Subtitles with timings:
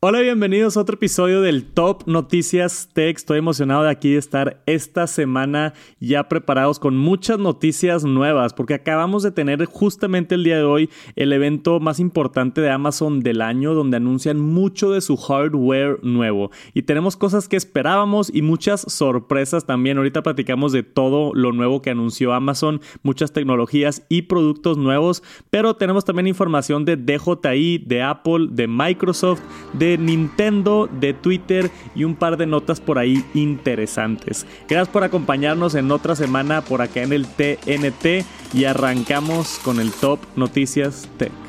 [0.00, 3.16] Hola, bienvenidos a otro episodio del Top Noticias Tech.
[3.16, 9.24] Estoy emocionado de aquí estar esta semana ya preparados con muchas noticias nuevas porque acabamos
[9.24, 13.74] de tener justamente el día de hoy el evento más importante de Amazon del año
[13.74, 19.66] donde anuncian mucho de su hardware nuevo y tenemos cosas que esperábamos y muchas sorpresas
[19.66, 19.96] también.
[19.96, 25.74] Ahorita platicamos de todo lo nuevo que anunció Amazon, muchas tecnologías y productos nuevos, pero
[25.74, 29.40] tenemos también información de DJI, de Apple, de Microsoft,
[29.72, 34.46] de Nintendo, de Twitter y un par de notas por ahí interesantes.
[34.68, 39.92] Gracias por acompañarnos en otra semana por acá en el TNT y arrancamos con el
[39.92, 41.47] Top Noticias Tech.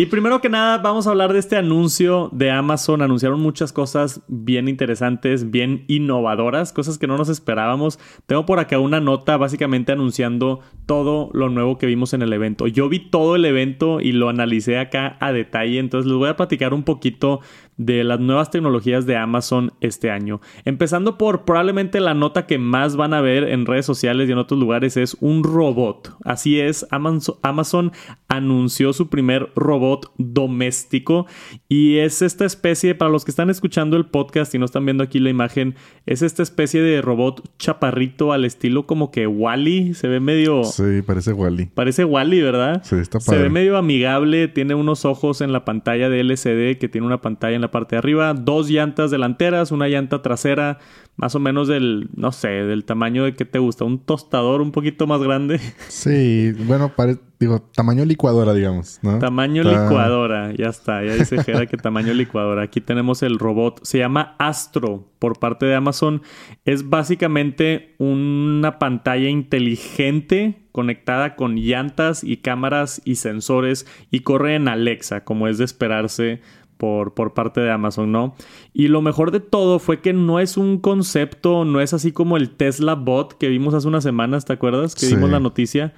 [0.00, 3.02] Y primero que nada, vamos a hablar de este anuncio de Amazon.
[3.02, 7.98] Anunciaron muchas cosas bien interesantes, bien innovadoras, cosas que no nos esperábamos.
[8.26, 12.68] Tengo por acá una nota básicamente anunciando todo lo nuevo que vimos en el evento.
[12.68, 16.36] Yo vi todo el evento y lo analicé acá a detalle, entonces les voy a
[16.36, 17.40] platicar un poquito
[17.78, 20.40] de las nuevas tecnologías de Amazon este año.
[20.64, 24.38] Empezando por probablemente la nota que más van a ver en redes sociales y en
[24.38, 26.16] otros lugares es un robot.
[26.24, 27.92] Así es, Amazon
[28.28, 31.26] anunció su primer robot doméstico
[31.68, 35.04] y es esta especie, para los que están escuchando el podcast y no están viendo
[35.04, 40.08] aquí la imagen, es esta especie de robot chaparrito al estilo como que Wally, se
[40.08, 40.64] ve medio...
[40.64, 41.66] Sí, parece Wally.
[41.66, 42.82] Parece Wally, ¿verdad?
[42.82, 43.38] Sí, está padre.
[43.38, 47.20] Se ve medio amigable, tiene unos ojos en la pantalla de LCD que tiene una
[47.20, 50.78] pantalla en la parte de arriba, dos llantas delanteras, una llanta trasera,
[51.16, 54.72] más o menos del, no sé, del tamaño de que te gusta, un tostador un
[54.72, 55.60] poquito más grande.
[55.88, 56.92] Sí, bueno,
[57.40, 59.18] digo, tamaño licuadora, digamos, ¿no?
[59.18, 62.62] Tamaño licuadora, ya está, ya dice Jera que tamaño licuadora.
[62.62, 66.22] Aquí tenemos el robot, se llama Astro por parte de Amazon.
[66.64, 74.68] Es básicamente una pantalla inteligente conectada con llantas y cámaras y sensores y corre en
[74.68, 76.40] Alexa, como es de esperarse
[76.78, 78.34] por, por, parte de Amazon, ¿no?
[78.72, 82.36] Y lo mejor de todo fue que no es un concepto, no es así como
[82.36, 84.94] el Tesla Bot que vimos hace unas semanas, ¿te acuerdas?
[84.94, 85.92] Que vimos la noticia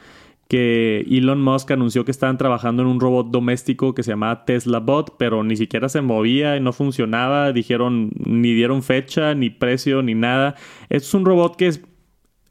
[0.51, 4.81] que Elon Musk anunció que estaban trabajando en un robot doméstico que se llamaba Tesla
[4.81, 10.03] Bot, pero ni siquiera se movía y no funcionaba, dijeron, ni dieron fecha, ni precio,
[10.03, 10.57] ni nada.
[10.89, 11.71] Es un robot que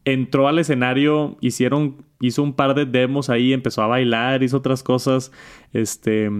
[0.05, 4.81] entró al escenario, hicieron, hizo un par de demos ahí, empezó a bailar, hizo otras
[4.81, 5.33] cosas,
[5.73, 6.31] este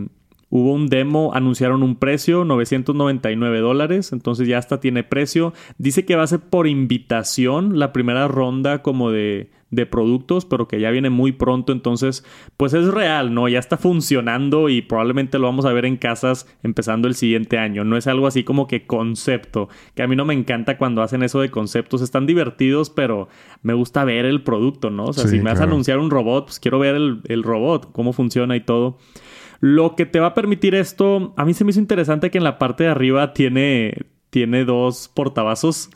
[0.49, 5.53] Hubo un demo, anunciaron un precio, 999 dólares, entonces ya hasta tiene precio.
[5.77, 10.67] Dice que va a ser por invitación la primera ronda como de, de productos, pero
[10.67, 12.25] que ya viene muy pronto, entonces
[12.57, 13.47] pues es real, ¿no?
[13.47, 17.83] Ya está funcionando y probablemente lo vamos a ver en casas empezando el siguiente año.
[17.83, 21.23] No es algo así como que concepto, que a mí no me encanta cuando hacen
[21.23, 23.29] eso de conceptos, están divertidos, pero
[23.61, 25.05] me gusta ver el producto, ¿no?
[25.05, 27.91] O sea, si me vas a anunciar un robot, pues quiero ver el, el robot,
[27.91, 28.97] cómo funciona y todo.
[29.59, 32.43] Lo que te va a permitir esto, a mí se me hizo interesante que en
[32.43, 35.89] la parte de arriba tiene, tiene dos portavasos.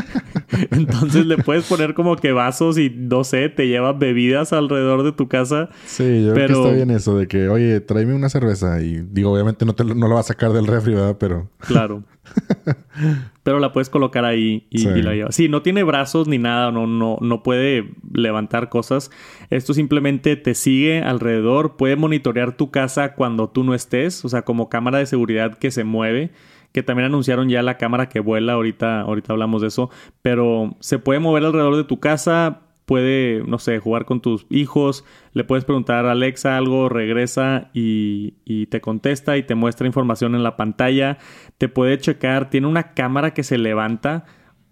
[0.70, 5.12] Entonces le puedes poner como que vasos y no sé, te llevas bebidas alrededor de
[5.12, 5.68] tu casa.
[5.84, 9.32] Sí, yo creo que está bien eso de que, oye, tráeme una cerveza y digo,
[9.32, 11.16] obviamente no, te, no lo vas a sacar del refri, ¿verdad?
[11.18, 11.50] Pero...
[11.58, 12.04] Claro.
[13.44, 15.36] Pero la puedes colocar ahí y, la llevas.
[15.36, 19.12] Sí, no tiene brazos ni nada, no, no, no puede levantar cosas.
[19.50, 24.42] Esto simplemente te sigue alrededor, puede monitorear tu casa cuando tú no estés, o sea,
[24.42, 26.32] como cámara de seguridad que se mueve
[26.74, 29.90] que también anunciaron ya la cámara que vuela, ahorita, ahorita hablamos de eso,
[30.22, 35.04] pero se puede mover alrededor de tu casa, puede, no sé, jugar con tus hijos,
[35.32, 40.34] le puedes preguntar a Alexa algo, regresa y, y, te contesta y te muestra información
[40.34, 41.18] en la pantalla,
[41.58, 44.24] te puede checar, tiene una cámara que se levanta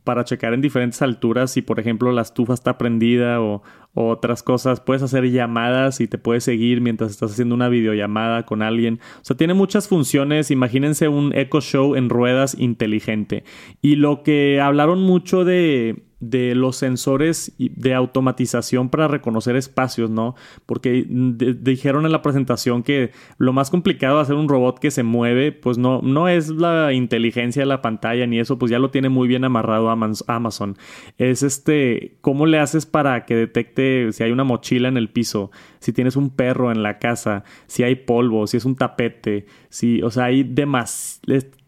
[0.04, 3.62] para checar en diferentes alturas si por ejemplo la estufa está prendida o,
[3.94, 4.80] otras cosas.
[4.80, 9.00] Puedes hacer llamadas y te puedes seguir mientras estás haciendo una videollamada con alguien.
[9.20, 10.50] O sea, tiene muchas funciones.
[10.50, 13.44] Imagínense un Echo Show en ruedas inteligente.
[13.80, 20.36] Y lo que hablaron mucho de de los sensores de automatización para reconocer espacios, ¿no?
[20.66, 25.02] Porque dijeron en la presentación que lo más complicado de hacer un robot que se
[25.02, 28.92] mueve, pues no, no es la inteligencia de la pantalla ni eso, pues ya lo
[28.92, 30.76] tiene muy bien amarrado Amazon.
[31.18, 33.81] Es este, ¿cómo le haces para que detecte
[34.12, 37.82] si hay una mochila en el piso, si tienes un perro en la casa, si
[37.82, 41.20] hay polvo, si es un tapete, si, o sea, hay demás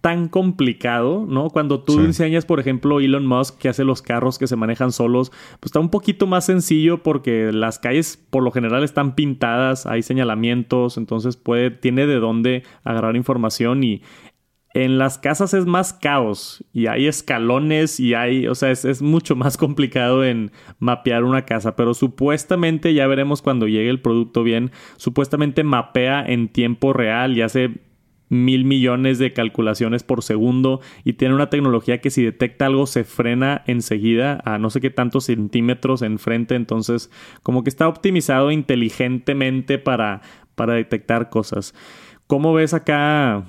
[0.05, 1.49] tan complicado, ¿no?
[1.49, 5.31] Cuando tú enseñas, por ejemplo, Elon Musk que hace los carros que se manejan solos,
[5.61, 10.03] pues está un poquito más sencillo porque las calles por lo general están pintadas, hay
[10.03, 14.03] señalamientos, entonces puede, tiene de dónde agarrar información y
[14.75, 19.37] en las casas es más caos y hay escalones y hay, o sea, es, mucho
[19.37, 20.51] más complicado en
[20.81, 26.49] mapear una casa, pero supuestamente, ya veremos cuando llegue el producto bien, supuestamente mapea en
[26.49, 27.81] tiempo real y hace
[28.31, 33.05] mil millones de calculaciones por segundo y tiene una tecnología que si detecta algo se
[33.05, 36.57] frena enseguida a no sé qué tantos centímetros enfrente.
[36.57, 37.13] Entonces,
[37.45, 40.23] como que está optimizado inteligentemente para,
[40.57, 41.75] para detectar cosas.
[42.27, 43.45] ¿Cómo ves acá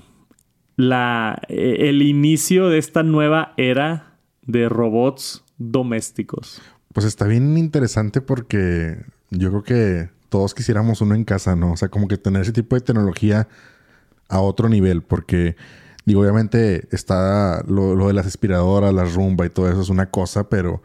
[0.75, 6.61] la, eh, el inicio de esta nueva era de robots domésticos?
[6.93, 8.97] Pues está bien interesante porque
[9.29, 11.73] yo creo que todos quisiéramos uno en casa, ¿no?
[11.73, 13.47] O sea, como que tener ese tipo de tecnología
[14.27, 15.55] a otro nivel, porque
[16.05, 20.49] digo, obviamente está lo, de las aspiradoras, la rumba y todo eso es una cosa,
[20.49, 20.81] pero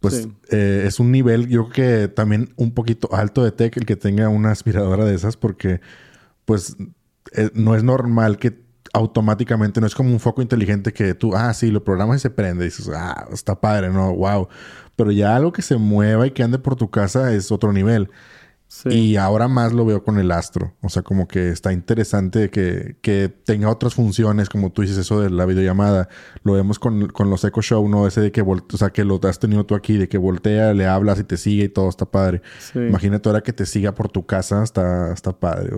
[0.00, 3.86] pues eh, es un nivel, yo creo que también un poquito alto de tech el
[3.86, 5.80] que tenga una aspiradora de esas, porque
[6.44, 6.76] pues
[7.32, 8.65] eh, no es normal que
[8.96, 12.30] automáticamente, no es como un foco inteligente que tú, ah, sí, lo programas y se
[12.30, 12.64] prende.
[12.64, 14.48] Y dices, ah, está padre, no, wow.
[14.96, 18.08] Pero ya algo que se mueva y que ande por tu casa es otro nivel.
[18.86, 20.74] Y ahora más lo veo con el astro.
[20.82, 25.20] O sea, como que está interesante que, que, tenga otras funciones, como tú dices, eso
[25.20, 26.08] de la videollamada.
[26.42, 28.06] Lo vemos con, con los Echo Show, ¿no?
[28.06, 30.86] Ese de que, o sea, que lo has tenido tú aquí, de que voltea, le
[30.86, 32.42] hablas y te sigue y todo está padre.
[32.74, 35.76] Imagínate ahora que te siga por tu casa, está, está padre.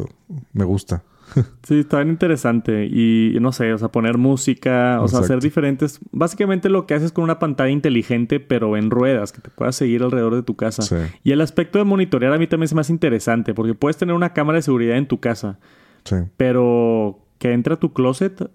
[0.53, 1.03] Me gusta.
[1.62, 2.86] Sí, está bien interesante.
[2.86, 6.00] Y no sé, o sea, poner música, o sea, hacer diferentes.
[6.12, 10.02] Básicamente lo que haces con una pantalla inteligente, pero en ruedas, que te puedas seguir
[10.02, 10.82] alrededor de tu casa.
[11.25, 14.32] Y el aspecto de monitorear a mí también es más interesante, porque puedes tener una
[14.32, 15.58] cámara de seguridad en tu casa.
[16.04, 16.16] Sí.
[16.36, 18.50] Pero que entra a tu closet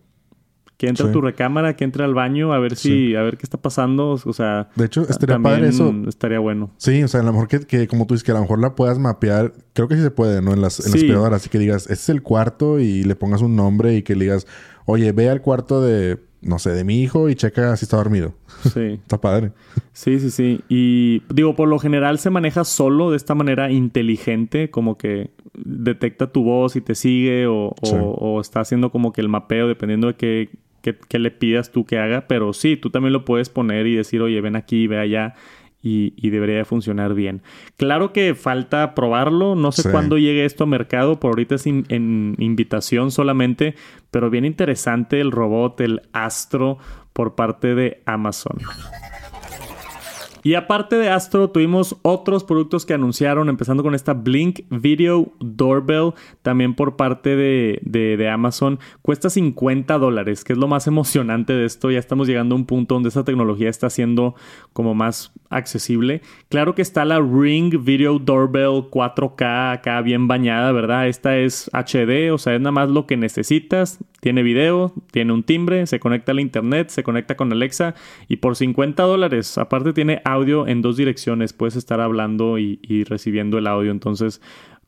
[0.77, 3.43] que entre a tu recámara, que entre al baño, a ver si, a ver qué
[3.43, 4.19] está pasando.
[4.25, 5.93] O sea, de hecho, estaría padre eso.
[6.07, 6.71] Estaría bueno.
[6.77, 8.75] Sí, o sea, a lo mejor que, como tú dices, que a lo mejor la
[8.75, 9.53] puedas mapear.
[9.73, 10.53] Creo que sí se puede, ¿no?
[10.53, 13.55] En las, en las Así que digas, este es el cuarto y le pongas un
[13.55, 14.47] nombre y que le digas,
[14.85, 18.33] oye, ve al cuarto de, no sé, de mi hijo y checa si está dormido.
[18.73, 18.79] Sí.
[19.01, 19.51] está padre.
[19.93, 20.61] Sí, sí, sí.
[20.69, 26.31] Y digo, por lo general se maneja solo de esta manera inteligente, como que detecta
[26.31, 30.15] tu voz y te sigue o, o está haciendo como que el mapeo dependiendo de
[30.15, 30.49] qué
[30.83, 34.21] que, le pidas tú que haga, pero sí, tú también lo puedes poner y decir,
[34.21, 35.35] oye, ven aquí, ve allá.
[35.85, 37.41] Y, debería de funcionar bien.
[37.75, 42.35] Claro que falta probarlo, no sé cuándo llegue esto a mercado, por ahorita es en
[42.39, 43.75] invitación solamente,
[44.09, 46.77] pero bien interesante el robot, el Astro,
[47.11, 48.57] por parte de Amazon.
[50.45, 56.11] Y aparte de Astro, tuvimos otros productos que anunciaron, empezando con esta Blink Video Doorbell,
[56.41, 58.77] también por parte de, de, Amazon.
[59.01, 61.91] Cuesta 50 dólares, que es lo más emocionante de esto.
[61.91, 64.35] Ya estamos llegando a un punto donde esta tecnología está siendo
[64.73, 66.21] como más accesible.
[66.49, 71.07] Claro que está la Ring Video Doorbell 4K acá bien bañada, ¿verdad?
[71.07, 73.99] Esta es HD, o sea, es nada más lo que necesitas.
[74.19, 77.95] Tiene video, tiene un timbre, se conecta al internet, se conecta con Alexa
[78.27, 81.53] y por 50 dólares, aparte tiene audio en dos direcciones.
[81.53, 83.91] Puedes estar hablando y, recibiendo el audio.
[83.91, 84.41] Entonces,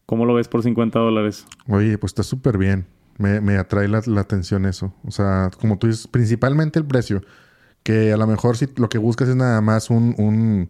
[0.06, 1.46] ¿cómo lo ves por 50 dólares?
[1.68, 2.86] Oye, pues está súper bien.
[3.18, 4.94] Me, atrae la, atención eso.
[5.06, 7.22] O sea, como tú dices, principalmente el precio.
[7.86, 10.70] Que a lo mejor si lo que buscas es nada más un,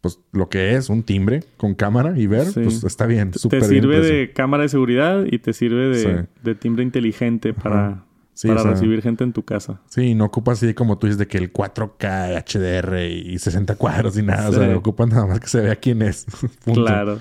[0.00, 3.30] pues lo que es, un timbre con cámara y ver, pues está bien.
[3.30, 8.04] Te sirve de cámara de seguridad y te sirve de, timbre inteligente para,
[8.42, 9.82] para recibir gente en tu casa.
[9.90, 14.16] Sí, no ocupa así como tú dices de que el 4K, HDR y 60 cuadros
[14.16, 14.48] y nada.
[14.48, 16.24] O sea, ocupa nada más que se vea quién es.
[16.64, 17.20] claro.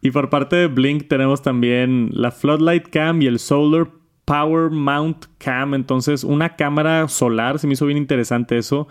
[0.00, 3.88] Y por parte de Blink tenemos también la Floodlight Cam y el Solar
[4.28, 5.72] Power Mount Cam.
[5.72, 7.58] Entonces, una cámara solar.
[7.58, 8.86] Se me hizo bien interesante eso.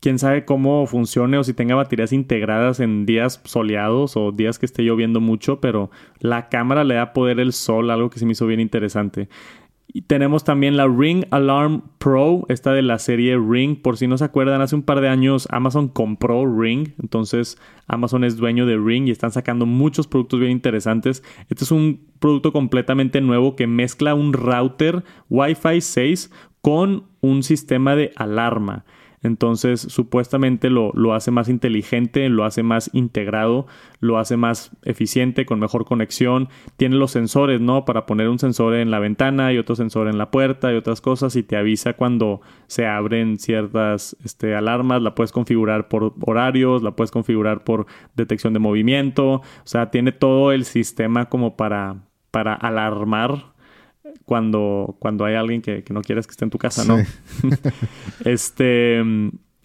[0.00, 4.66] Quién sabe cómo funcione o si tenga baterías integradas en días soleados o días que
[4.66, 8.32] esté lloviendo mucho, pero la cámara le da poder el sol, algo que se me
[8.32, 9.28] hizo bien interesante.
[9.86, 13.80] Y tenemos también la Ring Alarm Pro, esta de la serie Ring.
[13.80, 16.94] Por si no se acuerdan, hace un par de años Amazon compró Ring.
[17.02, 17.58] Entonces
[17.88, 21.22] Amazon es dueño de Ring y están sacando muchos productos bien interesantes.
[21.50, 26.30] Este es un producto completamente nuevo que mezcla un router Wi-Fi 6
[26.62, 28.84] con un sistema de alarma.
[29.22, 33.66] Entonces, supuestamente lo, lo, hace más inteligente, lo hace más integrado,
[34.00, 36.48] lo hace más eficiente, con mejor conexión.
[36.76, 37.84] Tiene los sensores, ¿no?
[37.84, 41.00] Para poner un sensor en la ventana y otro sensor en la puerta y otras
[41.00, 45.02] cosas y te avisa cuando se abren ciertas este, alarmas.
[45.02, 47.86] La puedes configurar por horarios, la puedes configurar por
[48.16, 49.34] detección de movimiento.
[49.34, 53.52] O sea, tiene todo el sistema como para, para alarmar
[54.32, 56.96] cuando, cuando hay alguien que, no quieres que esté en tu casa, ¿no?
[58.24, 59.02] este.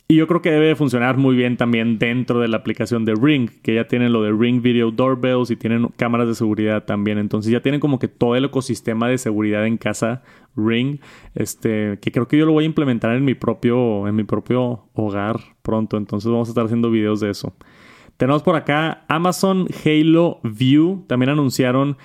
[0.10, 3.50] Y yo creo que debe funcionar muy bien también dentro de la aplicación de Ring,
[3.62, 7.18] que ya tienen lo de Ring Video Doorbells y tienen cámaras de seguridad también.
[7.18, 10.22] Entonces ya tienen como que todo el ecosistema de seguridad en casa
[10.58, 11.00] Ring,
[11.34, 14.84] este, que creo que yo lo voy a implementar en mi propio, en mi propio
[14.96, 15.96] hogar pronto.
[15.96, 17.54] Entonces vamos a estar haciendo videos de eso.
[18.18, 21.06] Tenemos por acá Amazon Halo View.
[21.08, 21.96] También anunciaron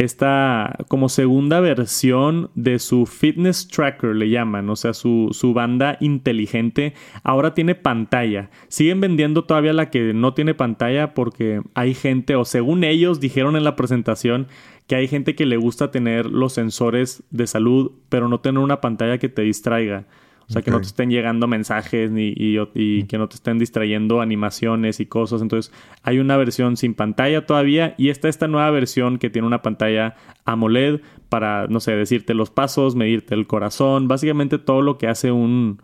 [0.00, 5.98] esta como segunda versión de su fitness tracker, le llaman, o sea, su, su, banda
[6.00, 8.48] inteligente, ahora tiene pantalla.
[8.68, 13.56] Siguen vendiendo todavía la que no tiene pantalla porque hay gente, o según ellos dijeron
[13.56, 14.48] en la presentación,
[14.86, 18.80] que hay gente que le gusta tener los sensores de salud, pero no tener una
[18.80, 20.06] pantalla que te distraiga.
[20.50, 24.20] O sea, que no te estén llegando mensajes ni, y, que no te estén distrayendo
[24.20, 25.42] animaciones y cosas.
[25.42, 29.62] Entonces, hay una versión sin pantalla todavía y está esta nueva versión que tiene una
[29.62, 30.16] pantalla
[30.46, 35.30] AMOLED para, no sé, decirte los pasos, medirte el corazón, básicamente todo lo que hace
[35.30, 35.80] un,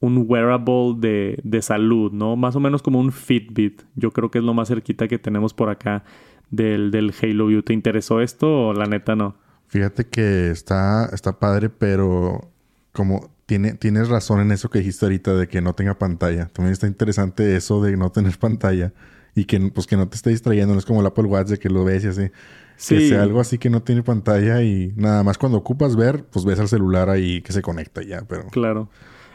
[0.00, 2.36] un wearable de, de salud, ¿no?
[2.36, 3.84] Más o menos como un Fitbit.
[3.94, 6.04] Yo creo que es lo más cerquita que tenemos por acá
[6.50, 7.62] del, del Halo View.
[7.62, 9.34] ¿Te interesó esto o la neta no?
[9.68, 12.50] Fíjate que está, está padre, pero
[12.92, 16.46] como tiene, tienes razón en eso que dijiste ahorita de que no tenga pantalla.
[16.52, 18.92] También está interesante eso de no tener pantalla
[19.34, 20.72] y que, pues, que no te esté distrayendo.
[20.72, 22.30] No es como el Apple Watch de que lo ves y así.
[22.76, 22.94] Sí.
[22.94, 26.44] Que sea algo así que no tiene pantalla y nada más cuando ocupas ver, pues
[26.44, 28.46] ves al celular ahí que se conecta ya, pero...
[28.50, 28.88] Claro.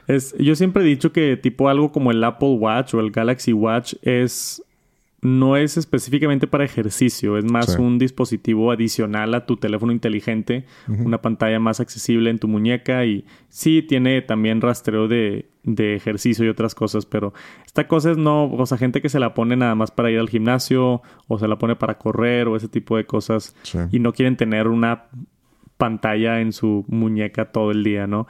[0.08, 3.52] Es, yo siempre he dicho que tipo algo como el Apple Watch o el Galaxy
[3.52, 4.64] Watch es
[5.22, 11.22] no es específicamente para ejercicio, es más un dispositivo adicional a tu teléfono inteligente, una
[11.22, 16.50] pantalla más accesible en tu muñeca y sí tiene también rastreo de, de, ejercicio y
[16.50, 17.34] otras cosas, pero
[17.66, 20.20] esta cosa es no, o sea, gente que se la pone nada más para ir
[20.20, 23.56] al gimnasio o se la pone para correr o ese tipo de cosas
[23.92, 25.06] y no quieren tener una
[25.78, 28.28] pantalla en su muñeca todo el día, ¿no?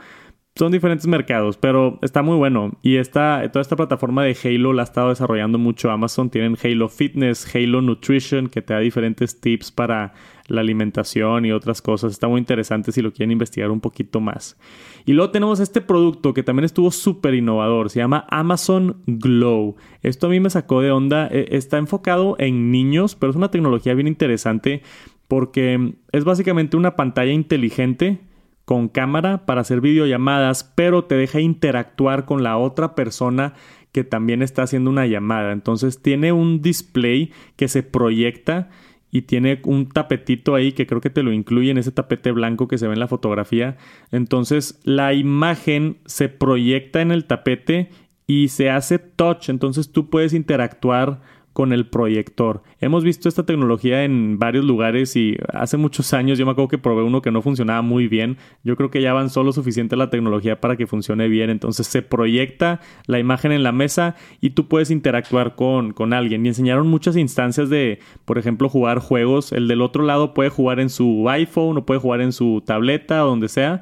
[0.58, 2.72] Son diferentes mercados, pero está muy bueno.
[2.82, 6.30] Y toda esta plataforma de Halo la ha estado desarrollando mucho Amazon.
[6.30, 10.14] Tienen Halo Fitness, Halo Nutrition, que te da diferentes tips para
[10.48, 12.14] la alimentación y otras cosas.
[12.14, 14.58] Está muy interesante si lo quieren investigar un poquito más.
[15.06, 17.90] Y luego tenemos este producto que también estuvo súper innovador.
[17.90, 19.76] Se llama Amazon Glow.
[20.04, 21.28] Esto a mí me sacó de onda.
[21.28, 24.84] E, está enfocado en niños, pero es una tecnología bien interesante
[25.28, 28.22] porque es básicamente una pantalla inteligente
[28.66, 33.54] con cámara para hacer videollamadas, pero te deja interactuar con la otra persona
[33.92, 35.54] que también está haciendo una llamada.
[35.54, 38.70] Entonces tiene un display que se proyecta
[39.12, 42.68] y tiene un tapetito ahí que creo que te lo incluye en ese tapete blanco
[42.68, 43.78] que se ve en la fotografía.
[44.12, 47.90] Entonces la imagen se proyecta en el tapete
[48.28, 51.22] y se hace touch, entonces tú puedes interactuar
[51.56, 52.64] con el proyector.
[52.82, 56.78] Hemos visto esta tecnología en varios lugares y hace muchos años yo me acuerdo que
[56.78, 58.36] probé uno que no funcionaba muy bien.
[58.66, 61.50] Yo creo que ya avanzó lo suficiente la tecnología para que funcione bien.
[61.50, 66.46] Entonces se proyecta la imagen en la mesa y tú puedes interactuar con, con alguien.
[66.46, 69.54] Y enseñaron muchas instancias de, por ejemplo, jugar juegos.
[69.54, 73.24] El del otro lado puede jugar en su iPhone o puede jugar en su tableta
[73.24, 73.82] o donde sea.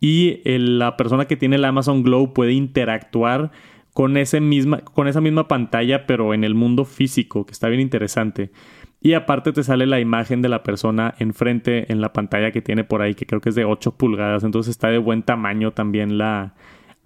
[0.00, 3.52] Y la persona que tiene el Amazon Glow puede interactuar
[4.00, 7.82] con, ese misma, con esa misma pantalla, pero en el mundo físico, que está bien
[7.82, 8.50] interesante.
[9.02, 12.82] Y aparte te sale la imagen de la persona enfrente en la pantalla que tiene
[12.82, 16.16] por ahí, que creo que es de 8 pulgadas, entonces está de buen tamaño también
[16.16, 16.54] la,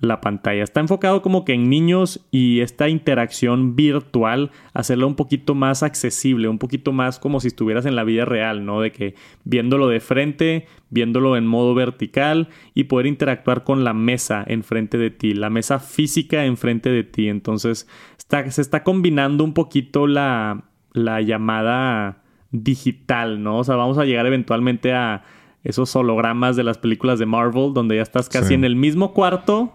[0.01, 0.63] la pantalla.
[0.63, 6.49] Está enfocado como que en niños y esta interacción virtual, hacerla un poquito más accesible,
[6.49, 8.81] un poquito más como si estuvieras en la vida real, ¿no?
[8.81, 14.45] De que viéndolo de frente, viéndolo en modo vertical y poder interactuar con la mesa
[14.47, 17.29] enfrente de ti, la mesa física enfrente de ti.
[17.29, 23.59] Entonces, está, se está combinando un poquito la, la llamada digital, ¿no?
[23.59, 25.25] O sea, vamos a llegar eventualmente a
[25.65, 29.73] esos hologramas de las películas de Marvel, donde ya estás casi en el mismo cuarto,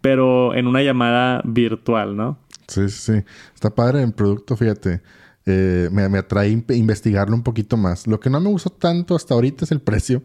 [0.00, 2.38] pero en una llamada virtual, ¿no?
[2.66, 3.24] Sí, sí, sí.
[3.54, 5.02] Está padre el producto, fíjate.
[5.46, 8.06] Eh, me, me atrae investigarlo un poquito más.
[8.06, 10.22] Lo que no me gustó tanto hasta ahorita es el precio.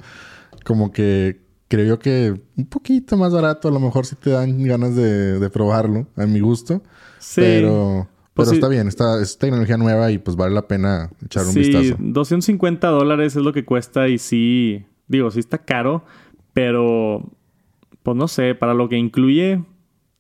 [0.64, 4.64] Como que creo yo que un poquito más barato, a lo mejor si te dan
[4.64, 6.82] ganas de, probarlo, a mi gusto.
[7.20, 7.42] Sí.
[7.42, 11.46] Pero, pues pero está bien, está, es tecnología nueva y pues vale la pena echar
[11.46, 11.84] un vistazo.
[11.84, 16.04] Sí, 250 dólares es lo que cuesta y sí, digo, sí está caro,
[16.54, 17.32] pero
[18.06, 19.64] pues no sé, para lo que incluye,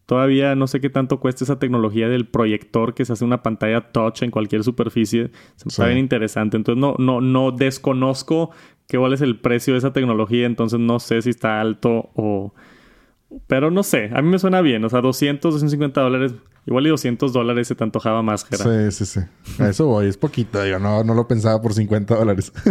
[0.07, 3.91] todavía no sé qué tanto cuesta esa tecnología del proyector que se hace una pantalla
[3.91, 5.29] touch en cualquier superficie.
[5.55, 6.57] Se me está bien interesante.
[6.57, 8.49] Entonces no, no, no desconozco
[8.87, 12.55] qué cuál es el precio de esa tecnología, entonces no sé si está alto o...
[13.45, 14.83] Pero no sé, a mí me suena bien.
[14.83, 16.33] O sea, 200, 250 dólares,
[16.65, 18.89] igual y 200 dólares se te antojaba más, Gerard.
[18.91, 19.61] Sí, sí, sí.
[19.61, 20.63] A eso voy, es poquito.
[20.63, 22.51] Digo, no, no lo pensaba por 50 dólares.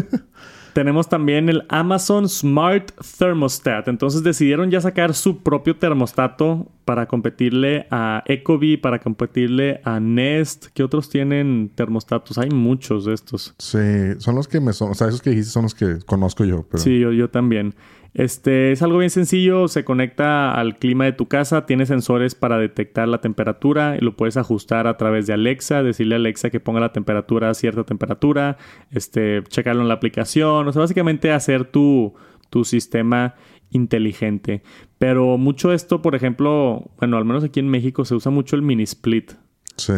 [0.75, 3.87] Tenemos también el Amazon Smart Thermostat.
[3.87, 10.67] Entonces decidieron ya sacar su propio termostato para competirle a Ecobee, para competirle a Nest.
[10.75, 12.39] ¿Qué otros tienen termostatos?
[12.39, 13.55] Hay muchos de estos.
[13.59, 13.79] Sí,
[14.19, 16.67] son los que me son, o sea, esos que dijiste son los que conozco yo.
[16.75, 17.75] Sí, yo, yo también.
[18.15, 22.59] Este es algo bien sencillo, se conecta al clima de tu casa, tiene sensores para
[22.59, 26.61] detectar la temperatura y lo puedes ajustar a través de Alexa, decirle a Alexa que
[26.61, 28.57] ponga la temperatura a cierta temperatura,
[28.93, 32.15] este, checarlo en la aplicación, o sea, básicamente hacer tu,
[32.51, 33.35] tu sistema
[33.75, 34.63] inteligente.
[34.99, 38.63] Pero mucho esto, por ejemplo, bueno, al menos aquí en México se usa mucho el
[38.63, 39.33] mini split.
[39.77, 39.93] Sí.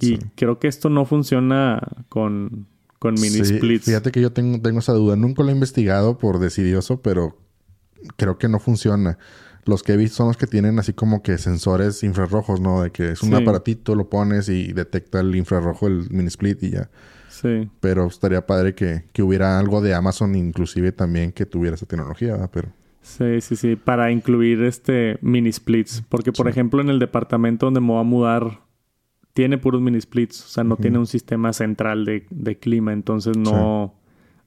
[0.00, 2.66] Y creo que esto no funciona con,
[2.98, 3.86] con mini splits.
[3.86, 5.16] Fíjate que yo tengo, tengo esa duda.
[5.16, 7.38] Nunca lo he investigado por decidioso, pero
[8.16, 9.18] creo que no funciona.
[9.64, 12.82] Los que he visto son los que tienen así como que sensores infrarrojos, ¿no?
[12.82, 16.70] De que es un aparatito, lo pones y detecta el infrarrojo, el mini split y
[16.70, 16.90] ya.
[17.28, 17.70] Sí.
[17.80, 22.32] Pero estaría padre que, que hubiera algo de Amazon inclusive también que tuviera esa tecnología,
[22.32, 22.50] ¿verdad?
[22.52, 22.77] Pero...
[23.02, 23.76] Sí, sí, sí.
[23.76, 26.02] Para incluir este mini splits.
[26.08, 28.68] Porque, por ejemplo, en el departamento donde me voy a mudar
[29.38, 33.94] tiene puros mini splits, o sea, no tiene un sistema central de, clima, entonces no,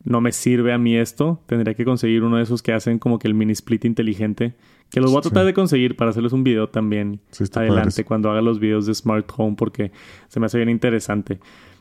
[0.03, 1.41] no me sirve a mí esto.
[1.45, 4.55] Tendría que conseguir uno de esos que hacen como que el mini split inteligente,
[4.89, 7.21] que los voy a tratar de conseguir para hacerles un video también
[7.55, 9.93] adelante cuando haga los videos de Smart Home porque
[10.27, 11.39] se me hace bien interesante.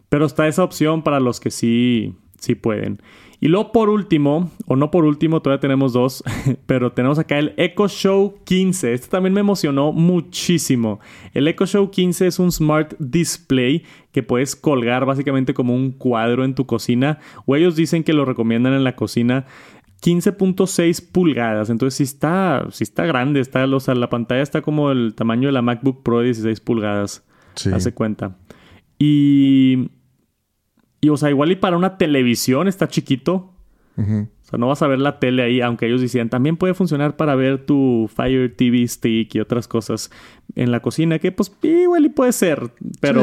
[0.09, 3.01] Pero está esa opción para los que sí, sí pueden.
[3.43, 6.23] Y luego por último, o no por último, todavía tenemos dos,
[6.67, 8.93] pero tenemos acá el Echo Show 15.
[8.93, 11.01] Este también me emocionó muchísimo.
[11.33, 16.45] El Echo Show 15 es un smart display que puedes colgar básicamente como un cuadro
[16.45, 19.47] en tu cocina, o ellos dicen que lo recomiendan en la cocina.
[20.03, 21.69] 15.6 pulgadas.
[21.69, 23.41] Entonces sí está, sí está grande.
[23.41, 26.61] Está, o sea, la pantalla está como el tamaño de la MacBook Pro de 16
[26.61, 27.23] pulgadas.
[27.55, 27.71] Sí.
[27.71, 28.39] Hace cuenta.
[28.99, 29.91] Y
[31.00, 33.52] y, o sea, igual y para una televisión está chiquito.
[33.97, 37.16] O sea, no vas a ver la tele ahí, aunque ellos decían, también puede funcionar
[37.16, 40.11] para ver tu Fire TV Stick y otras cosas
[40.54, 43.23] en la cocina, que pues igual y puede ser, pero...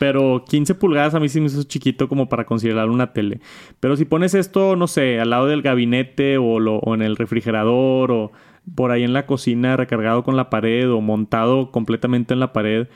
[0.00, 3.40] Pero 15 pulgadas a mí sí me hizo chiquito como para considerar una tele.
[3.78, 7.14] Pero si pones esto, no sé, al lado del gabinete o, lo, o en el
[7.14, 8.32] refrigerador o
[8.74, 12.88] por ahí en la cocina recargado con la pared o montado completamente en la pared,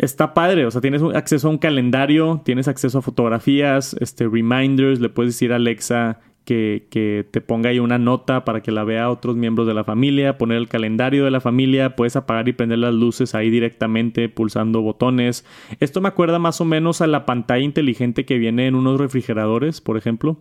[0.00, 5.00] está padre, o sea, tienes acceso a un calendario, tienes acceso a fotografías, este, reminders,
[5.00, 8.84] le puedes decir a Alexa que, que, te ponga ahí una nota para que la
[8.84, 12.52] vea otros miembros de la familia, poner el calendario de la familia, puedes apagar y
[12.52, 15.46] prender las luces ahí directamente pulsando botones.
[15.80, 19.80] Esto me acuerda más o menos a la pantalla inteligente que viene en unos refrigeradores,
[19.80, 20.38] por ejemplo.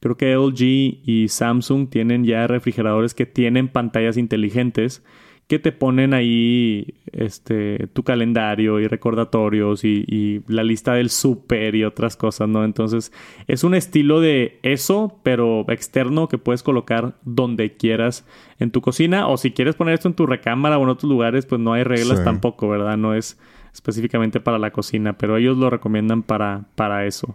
[0.00, 5.02] Creo que LG y Samsung tienen ya refrigeradores que tienen pantallas inteligentes
[5.50, 11.82] que te ponen ahí este, tu calendario y recordatorios y, la lista del súper y
[11.82, 12.64] otras cosas, ¿no?
[12.64, 13.12] Entonces
[13.48, 18.24] es un estilo de eso, pero externo que puedes colocar donde quieras
[18.60, 21.46] en tu cocina o si quieres poner esto en tu recámara o en otros lugares,
[21.46, 22.96] pues no hay reglas tampoco, ¿verdad?
[22.96, 23.36] No es
[23.74, 27.34] específicamente para la cocina, pero ellos lo recomiendan para, para eso.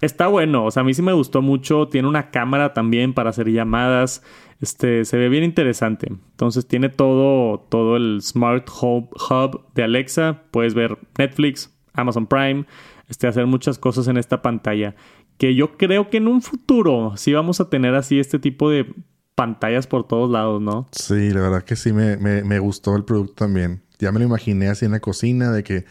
[0.00, 1.88] Está bueno, o sea, a mí sí me gustó mucho.
[1.88, 4.22] Tiene una cámara también para hacer llamadas.
[4.60, 6.08] Este, se ve bien interesante.
[6.08, 10.42] Entonces tiene todo, todo el Smart Hub, Hub de Alexa.
[10.50, 12.66] Puedes ver Netflix, Amazon Prime,
[13.08, 14.94] este, hacer muchas cosas en esta pantalla.
[15.38, 18.86] Que yo creo que en un futuro sí vamos a tener así este tipo de
[19.34, 20.88] pantallas por todos lados, ¿no?
[20.92, 23.82] Sí, la verdad que sí me, me, me gustó el producto también.
[23.98, 25.84] Ya me lo imaginé así en la cocina de que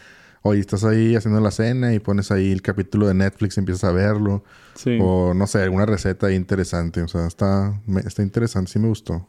[0.47, 3.84] Oye, estás ahí haciendo la cena y pones ahí el capítulo de Netflix y empiezas
[3.86, 4.43] a verlo.
[4.75, 4.99] Sí.
[5.01, 7.01] O no sé, alguna receta interesante.
[7.01, 9.27] O sea, está, está interesante, sí me gustó.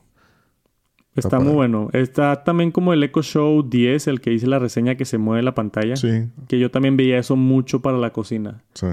[1.15, 1.89] Está, muy bueno.
[1.95, 5.43] Está también como el Echo Show 10, el que dice la reseña que se mueve
[5.43, 5.97] la pantalla.
[5.97, 6.29] Sí.
[6.49, 8.63] Que yo también veía eso mucho para la cocina.
[8.75, 8.89] Sí.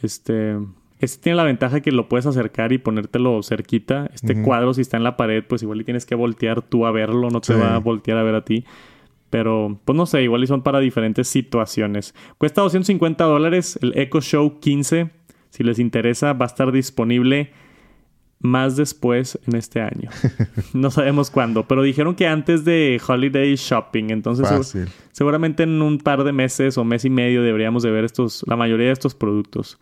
[0.00, 0.58] Este.
[1.00, 4.08] Este tiene la ventaja que lo puedes acercar y ponértelo cerquita.
[4.14, 6.92] Este cuadro, si está en la pared, pues igual y tienes que voltear tú a
[6.92, 8.64] verlo, no te va a voltear a ver a ti.
[9.30, 12.14] Pero, pues no sé, igual y son para diferentes situaciones.
[12.38, 15.10] Cuesta 250 dólares el Echo Show 15.
[15.50, 17.52] Si les interesa, va a estar disponible
[18.40, 20.10] más después en este año.
[20.72, 24.10] no sabemos cuándo, pero dijeron que antes de Holiday Shopping.
[24.10, 24.76] Entonces,
[25.12, 28.56] seguramente en un par de meses o mes y medio deberíamos de ver estos, la
[28.56, 29.78] mayoría de estos productos.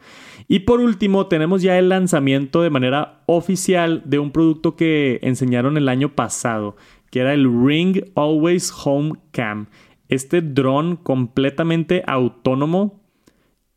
[0.48, 5.76] Y por último, tenemos ya el lanzamiento de manera oficial de un producto que enseñaron
[5.76, 6.76] el año pasado
[7.16, 9.68] que era el Ring Always Home Cam.
[10.10, 13.00] Este dron completamente autónomo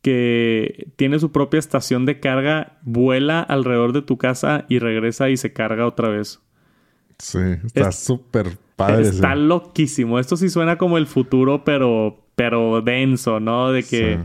[0.02, 5.38] que tiene su propia estación de carga, vuela alrededor de tu casa y regresa y
[5.38, 6.42] se carga otra vez.
[7.16, 9.08] Sí, está súper padre.
[9.08, 10.18] Está loquísimo.
[10.18, 13.72] Esto sí suena como el futuro, pero, pero denso, ¿no?
[13.72, 14.20] De que,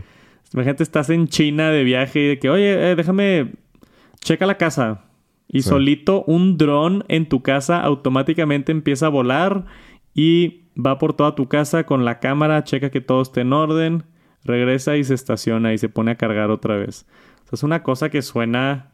[0.52, 3.52] imagínate, estás en China de viaje y de que, oye, eh, déjame,
[4.20, 5.05] checa la casa.
[5.48, 9.64] Y solito un dron en tu casa automáticamente empieza a volar
[10.14, 14.04] y va por toda tu casa con la cámara, checa que todo esté en orden,
[14.44, 17.06] regresa y se estaciona y se pone a cargar otra vez.
[17.52, 18.92] es una cosa que suena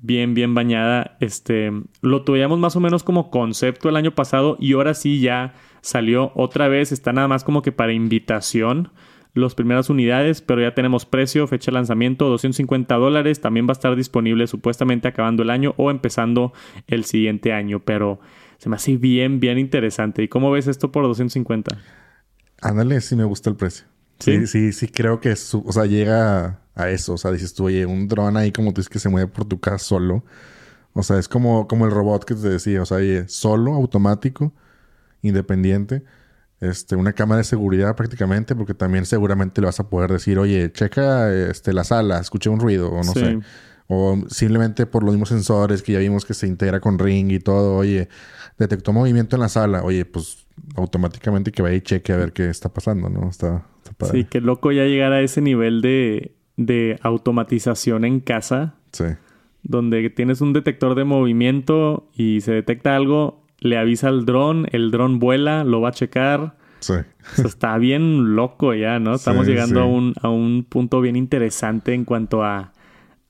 [0.00, 1.16] bien, bien bañada.
[1.20, 5.54] Este, lo tuvimos más o menos como concepto el año pasado y ahora sí ya
[5.80, 6.92] salió otra vez.
[6.92, 8.90] Está nada más como que para invitación
[9.34, 13.40] las primeras unidades, pero ya tenemos precio, fecha de lanzamiento, 250 dólares.
[13.40, 16.52] También va a estar disponible supuestamente acabando el año o empezando
[16.86, 18.20] el siguiente año, pero
[18.58, 20.22] se me hace bien, bien interesante.
[20.22, 21.76] ¿Y cómo ves esto por 250?
[22.60, 23.86] Ándale, sí me gusta el precio.
[24.18, 27.14] Sí, sí, sí, creo que, o sea, llega a eso.
[27.14, 29.44] O sea, dices tú, oye, un dron ahí como tú dices que se mueve por
[29.44, 30.24] tu casa solo.
[30.92, 34.52] O sea, es como, como el robot que te decía, o sea, solo, automático,
[35.22, 36.02] independiente.
[36.60, 40.72] Este, una cámara de seguridad prácticamente, porque también seguramente le vas a poder decir, oye,
[40.72, 43.38] checa este, la sala, escuché un ruido, o no sé.
[43.86, 47.38] O simplemente por los mismos sensores que ya vimos que se integra con Ring y
[47.38, 48.08] todo, oye,
[48.58, 52.50] detectó movimiento en la sala, oye, pues automáticamente que vaya y cheque a ver qué
[52.50, 53.28] está pasando, ¿no?
[53.30, 53.64] Está,
[54.12, 58.74] Sí, qué loco ya llegar a ese nivel de, de automatización en casa.
[58.92, 59.04] Sí.
[59.62, 64.90] Donde tienes un detector de movimiento y se detecta algo, le avisa al dron, el
[64.90, 66.56] dron vuela, lo va a checar.
[66.80, 66.94] Sí.
[67.44, 69.14] está bien loco ya, ¿no?
[69.14, 72.72] Estamos llegando A, un, a un punto bien interesante en cuanto a,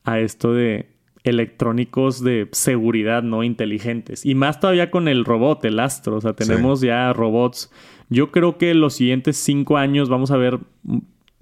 [0.04, 0.90] a esto de
[1.24, 4.24] electrónicos de seguridad no inteligentes.
[4.24, 6.16] Y más todavía con el robot, el Astro.
[6.16, 7.70] O sea, tenemos ya robots.
[8.08, 10.58] Yo creo que los siguientes cinco años vamos a ver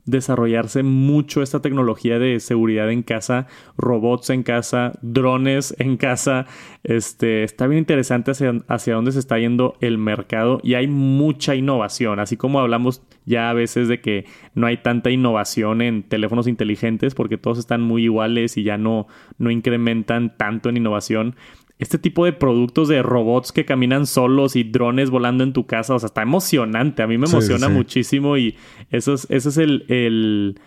[0.07, 6.47] desarrollarse mucho esta tecnología de seguridad en casa, robots en casa, drones en casa.
[6.85, 11.55] Este, está bien interesante hacia, hacia dónde se está yendo el mercado y hay mucha
[11.55, 16.47] innovación, así como hablamos ya a veces de que no hay tanta innovación en teléfonos
[16.47, 21.35] inteligentes porque todos están muy iguales y ya no, no incrementan tanto en innovación
[21.79, 25.95] este tipo de productos de robots que caminan solos y drones volando en tu casa,
[25.95, 27.03] o sea, está emocionante.
[27.03, 28.57] A mí me emociona muchísimo y
[28.91, 30.59] eso es, eso es el, el,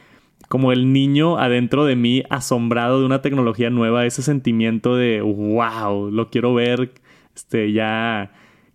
[0.49, 6.11] como el niño adentro de mí asombrado de una tecnología nueva, ese sentimiento de wow,
[6.11, 6.91] lo quiero ver,
[7.35, 8.31] este, ya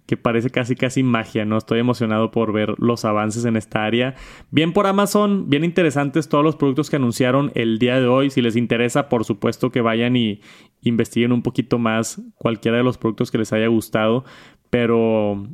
[0.06, 1.56] que parece casi casi magia, ¿no?
[1.56, 4.14] Estoy emocionado por ver los avances en esta área.
[4.50, 8.30] Bien por Amazon, bien interesantes todos los productos que anunciaron el día de hoy.
[8.30, 10.40] Si les interesa, por supuesto que vayan y
[10.82, 14.24] investiguen un poquito más cualquiera de los productos que les haya gustado,
[14.68, 15.46] pero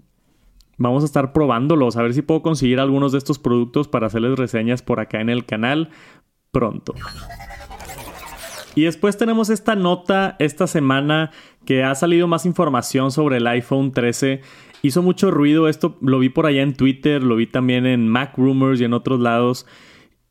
[0.79, 4.37] vamos a estar probándolos, a ver si puedo conseguir algunos de estos productos para hacerles
[4.37, 5.91] reseñas por acá en el canal
[6.51, 6.95] pronto.
[8.75, 11.31] Y después tenemos esta nota esta semana
[11.65, 14.41] que ha salido más información sobre el iPhone 13.
[14.83, 18.37] Hizo mucho ruido esto, lo vi por allá en Twitter, lo vi también en Mac
[18.37, 19.67] Rumors y en otros lados.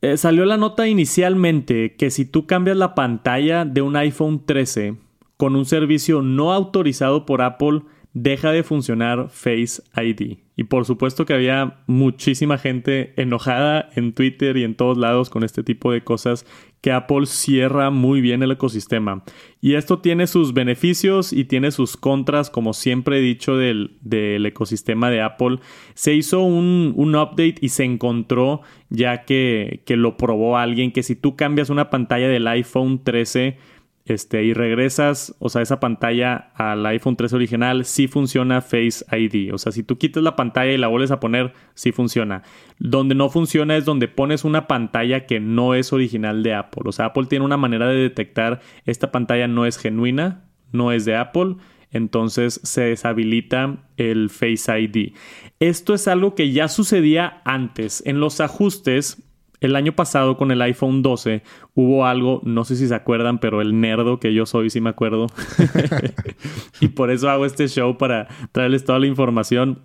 [0.02, 4.96] Eh, salió la nota inicialmente que si tú cambias la pantalla de un iPhone 13
[5.36, 10.38] con un servicio no autorizado por Apple, deja de funcionar Face ID.
[10.56, 15.42] Y por supuesto que había muchísima gente enojada en Twitter y en todos lados con
[15.42, 16.44] este tipo de cosas
[16.82, 19.22] que Apple cierra muy bien el ecosistema.
[19.60, 23.98] Y esto tiene sus beneficios y tiene sus contras, como siempre he dicho del,
[24.44, 25.60] ecosistema de Apple.
[25.94, 31.02] Se hizo un, un, update y se encontró, ya que, que lo probó alguien, que
[31.02, 33.58] si tú cambias una pantalla del iPhone 13
[34.06, 39.52] este, y regresas, o sea, esa pantalla al iPhone 3 original, sí funciona Face ID.
[39.54, 42.42] O sea, si tú quitas la pantalla y la vuelves a poner, sí funciona.
[42.78, 46.82] Donde no funciona es donde pones una pantalla que no es original de Apple.
[46.86, 51.04] O sea, Apple tiene una manera de detectar esta pantalla no es genuina, no es
[51.04, 51.56] de Apple.
[51.92, 55.14] Entonces se deshabilita el Face ID.
[55.58, 58.02] Esto es algo que ya sucedía antes.
[58.06, 59.29] En los ajustes
[59.60, 61.42] el año pasado con el iPhone 12
[61.74, 64.90] hubo algo, no sé si se acuerdan, pero el nerdo que yo soy sí me
[64.90, 65.26] acuerdo.
[66.80, 69.80] y por eso hago este show para traerles toda la información.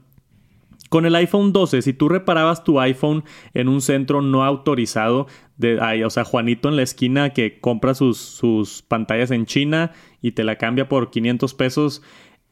[0.89, 6.05] Con el iPhone 12, si tú reparabas tu iPhone en un centro no autorizado, de,
[6.05, 10.43] o sea, Juanito en la esquina que compra sus, sus pantallas en China y te
[10.43, 12.01] la cambia por 500 pesos,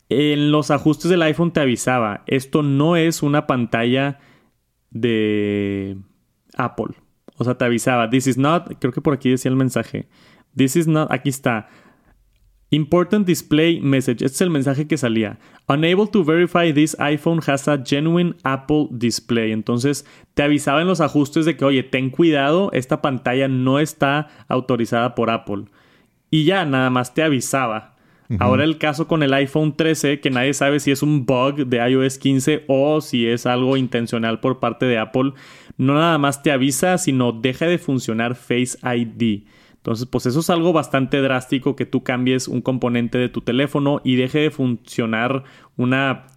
[0.09, 4.19] en los ajustes del iPhone te avisaba, esto no es una pantalla
[4.89, 5.97] de
[6.55, 7.02] Apple.
[7.43, 10.07] O sea, te avisaba, this is not, creo que por aquí decía el mensaje,
[10.55, 11.67] this is not, aquí está.
[12.69, 14.25] Important display message.
[14.25, 15.37] Este es el mensaje que salía.
[15.67, 19.51] Unable to verify this iPhone has a genuine Apple display.
[19.51, 24.29] Entonces te avisaba en los ajustes de que, oye, ten cuidado, esta pantalla no está
[24.47, 25.65] autorizada por Apple.
[26.31, 27.92] Y ya, nada más te avisaba.
[28.39, 31.77] Ahora el caso con el iPhone 13, que nadie sabe si es un bug de
[31.89, 35.33] iOS 15 o si es algo intencional por parte de Apple,
[35.77, 39.43] no nada más te avisa, sino deja de funcionar Face ID.
[39.75, 43.99] Entonces, pues eso es algo bastante drástico que tú cambies un componente de tu teléfono
[44.03, 45.43] y deje de funcionar
[45.75, 46.27] una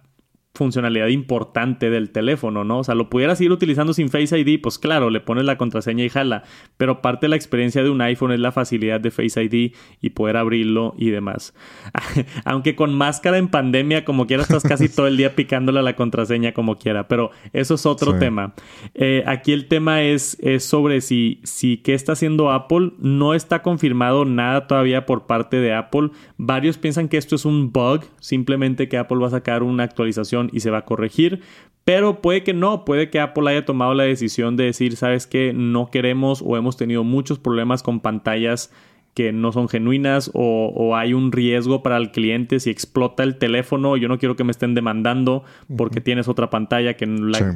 [0.57, 2.79] funcionalidad importante del teléfono, ¿no?
[2.79, 6.03] O sea, lo pudieras ir utilizando sin Face ID, pues claro, le pones la contraseña
[6.03, 6.43] y jala,
[6.77, 10.09] pero parte de la experiencia de un iPhone es la facilidad de Face ID y
[10.09, 11.53] poder abrirlo y demás.
[12.45, 15.95] Aunque con máscara en pandemia, como quiera, estás casi todo el día picándole a la
[15.95, 18.53] contraseña como quiera, pero eso es otro tema.
[18.93, 22.91] Eh, aquí el tema es, es sobre si, si qué está haciendo Apple.
[22.99, 26.09] No está confirmado nada todavía por parte de Apple.
[26.37, 30.46] Varios piensan que esto es un bug, simplemente que Apple va a sacar una actualización
[30.53, 31.41] y se va a corregir.
[31.83, 35.53] Pero puede que no, puede que Apple haya tomado la decisión de decir, sabes que
[35.53, 38.71] no queremos o hemos tenido muchos problemas con pantallas
[39.17, 43.97] que no son genuinas o, hay un riesgo para el cliente si explota el teléfono,
[43.97, 45.43] yo no quiero que me estén demandando
[45.75, 47.07] porque tienes otra pantalla que,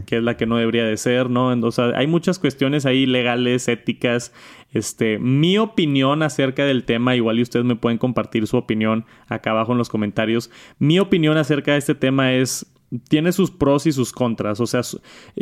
[0.08, 1.50] que, es la que no debería de ser, ¿no?
[1.50, 4.34] O sea, hay muchas cuestiones ahí legales, éticas.
[4.72, 9.52] Este, mi opinión acerca del tema, igual y ustedes me pueden compartir su opinión acá
[9.52, 10.50] abajo en los comentarios.
[10.80, 12.71] Mi opinión acerca de este tema es
[13.08, 14.60] tiene sus pros y sus contras.
[14.60, 14.82] O sea,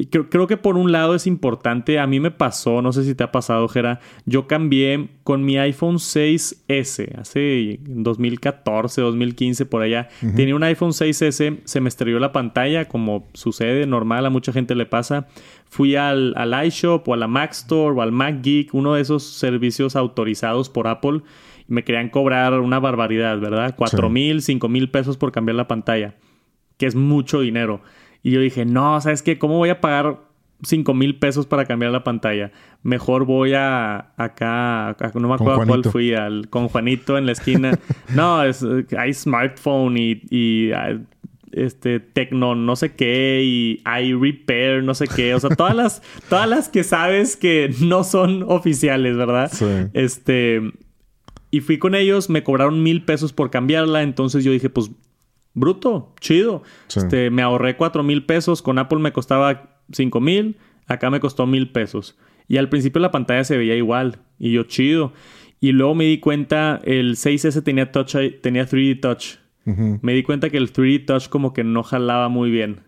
[0.09, 1.99] creo, que por un lado es importante.
[1.99, 3.99] A mí me pasó, no sé si te ha pasado, Jera.
[4.25, 10.09] Yo cambié con mi iPhone 6S hace 2014, 2015, por allá.
[10.35, 14.75] Tenía un iPhone 6S, se me estrelló la pantalla, como sucede normal, a mucha gente
[14.75, 15.27] le pasa.
[15.65, 19.01] Fui al, al iShop o a la Mac Store o al Mac Geek, uno de
[19.01, 21.21] esos servicios autorizados por Apple.
[21.67, 23.73] Y me querían cobrar una barbaridad, ¿verdad?
[23.75, 26.15] Cuatro mil, cinco mil pesos por cambiar la pantalla
[26.79, 27.81] que es mucho dinero.
[28.23, 29.37] Y yo dije, no, ¿sabes qué?
[29.37, 30.21] ¿Cómo voy a pagar
[30.63, 32.51] 5 mil pesos para cambiar la pantalla?
[32.81, 37.33] Mejor voy a acá, no me acuerdo a cuál fui, al, con Juanito en la
[37.33, 37.77] esquina.
[38.15, 38.65] no, es,
[38.97, 40.97] hay smartphone y, y ah,
[41.51, 46.47] este Tecno no sé qué y iRepair no sé qué, o sea, todas las todas
[46.47, 49.51] las que sabes que no son oficiales, ¿verdad?
[49.51, 49.65] Sí.
[49.93, 50.61] Este
[51.51, 54.91] y fui con ellos, me cobraron mil pesos por cambiarla, entonces yo dije, pues
[55.59, 56.63] bruto, chido.
[56.95, 61.45] Este, me ahorré cuatro mil pesos, con Apple me costaba cinco mil, acá me costó
[61.45, 62.17] mil pesos.
[62.47, 65.13] Y al principio la pantalla se veía igual, y yo chido.
[65.59, 69.37] Y luego me di cuenta, el 6S tenía, touch, tenía 3D Touch.
[70.01, 72.79] Me di cuenta que el 3D Touch como que no jalaba muy bien.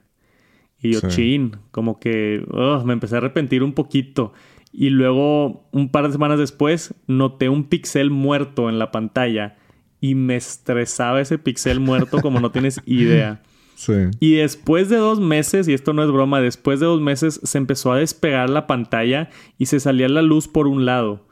[0.82, 2.44] Y yo, chin, como que
[2.86, 4.34] me empecé a arrepentir un poquito.
[4.74, 9.58] Y luego, un par de semanas después, noté un pixel muerto en la pantalla
[10.02, 13.42] y me estresaba ese pixel muerto como no tienes idea.
[13.76, 13.94] Sí.
[14.20, 17.58] Y después de dos meses, y esto no es broma, después de dos meses se
[17.58, 21.26] empezó a despegar la pantalla y se salía la luz por un lado.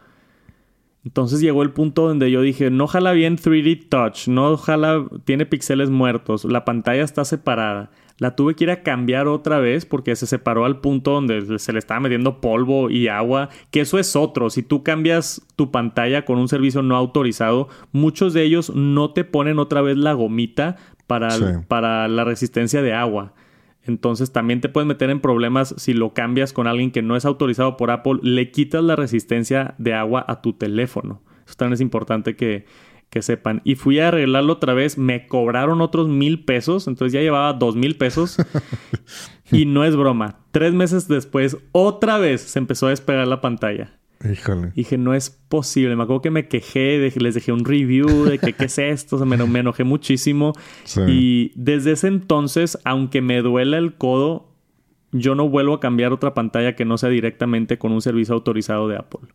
[1.03, 5.45] Entonces llegó el punto donde yo dije, no jala bien 3D Touch, no jala, tiene
[5.45, 7.89] píxeles muertos, la pantalla está separada.
[8.19, 11.73] La tuve que ir a cambiar otra vez porque se separó al punto donde se
[11.73, 14.49] le estaba metiendo polvo y agua, que eso es otro.
[14.49, 19.23] Si tú cambias tu pantalla con un servicio no autorizado, muchos de ellos no te
[19.23, 20.75] ponen otra vez la gomita
[21.07, 21.29] para,
[21.67, 23.33] para la resistencia de agua.
[23.83, 27.25] Entonces también te puedes meter en problemas si lo cambias con alguien que no es
[27.25, 31.21] autorizado por Apple, le quitas la resistencia de agua a tu teléfono.
[31.45, 32.65] Eso también es importante que,
[33.09, 33.61] que sepan.
[33.63, 37.75] Y fui a arreglarlo otra vez, me cobraron otros mil pesos, entonces ya llevaba dos
[37.75, 38.37] mil pesos.
[39.51, 43.95] y no es broma, tres meses después, otra vez se empezó a despegar la pantalla.
[44.21, 44.73] Híjole.
[44.75, 45.95] dije, no es posible.
[45.95, 49.15] Me acuerdo que me quejé, les dejé un review de que qué es esto.
[49.15, 50.51] O me, me, enojé muchísimo.
[51.07, 54.51] Y desde ese entonces, aunque me duela el codo,
[55.13, 58.89] yo no vuelvo a cambiar otra pantalla que no sea directamente con un servicio autorizado
[58.89, 59.29] de Apple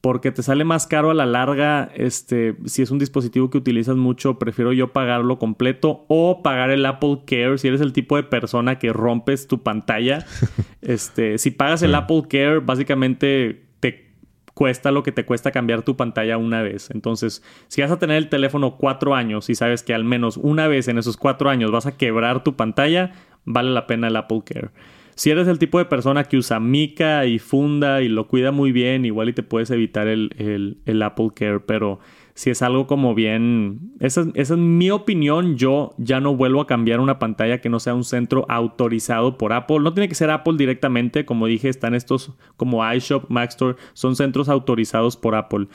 [0.00, 3.96] porque te sale más caro a la larga, este, si es un dispositivo que utilizas
[3.96, 8.22] mucho, prefiero yo pagarlo completo o pagar el Apple Care si eres el tipo de
[8.22, 10.24] persona que rompes tu pantalla.
[10.80, 14.12] este, si pagas el Apple Care, básicamente te
[14.54, 16.90] cuesta lo que te cuesta cambiar tu pantalla una vez.
[16.90, 20.68] Entonces, si vas a tener el teléfono cuatro años y sabes que al menos una
[20.68, 23.12] vez en esos cuatro años vas a quebrar tu pantalla,
[23.44, 24.70] vale la pena el Apple Care.
[25.16, 28.70] Si eres el tipo de persona que usa mica y funda y lo cuida muy
[28.70, 32.00] bien, igual y te puedes evitar el, Apple Care, pero
[32.34, 33.92] si es algo como bien...
[33.98, 35.56] Esa, esa, es mi opinión.
[35.56, 39.54] Yo ya no vuelvo a cambiar una pantalla que no sea un centro autorizado por
[39.54, 39.78] Apple.
[39.78, 41.24] No tiene que ser Apple directamente.
[41.24, 43.76] Como dije, están estos como iShop, Mac Store.
[43.94, 45.68] Son centros autorizados por Apple.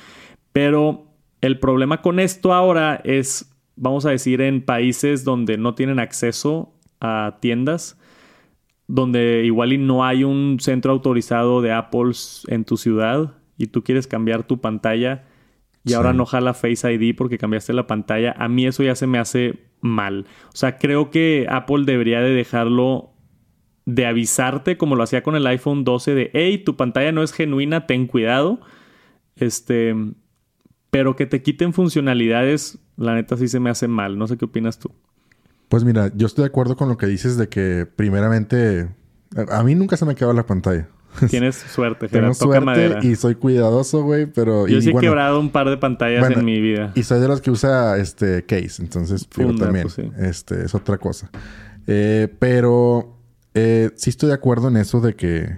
[0.54, 1.08] Pero
[1.42, 6.76] el problema con esto ahora es, vamos a decir, en países donde no tienen acceso
[7.00, 7.98] a tiendas
[8.92, 12.12] donde igual y no hay un centro autorizado de Apple
[12.48, 15.24] en tu ciudad y tú quieres cambiar tu pantalla
[15.86, 19.08] y ahora no jala Face ID porque cambiaste la pantalla, a mí eso ya se
[19.08, 20.26] me hace mal.
[20.50, 23.14] O sea, creo que Apple debería de dejarlo
[23.86, 27.32] de avisarte como lo hacía con el iPhone 12 de, hey, tu pantalla no es
[27.32, 28.60] genuina, ten cuidado.
[29.38, 29.96] Este,
[30.90, 34.18] pero que te quiten funcionalidades, la neta sí se me hace mal.
[34.18, 34.94] No sé qué opinas tú.
[35.72, 38.90] Pues mira, yo estoy de acuerdo con lo que dices de que primeramente
[39.50, 40.90] a mí nunca se me quedado la pantalla.
[41.30, 44.68] Tienes suerte, Tengo suerte y soy cuidadoso, güey, pero...
[44.68, 46.92] Yo sí he quebrado un par de pantallas en mi vida.
[46.94, 49.88] Y soy de los que usa este case, entonces también.
[49.88, 51.32] Pues este, es otra cosa.
[51.88, 53.18] Eh, pero
[53.54, 55.56] eh, sí estoy de acuerdo en eso de que,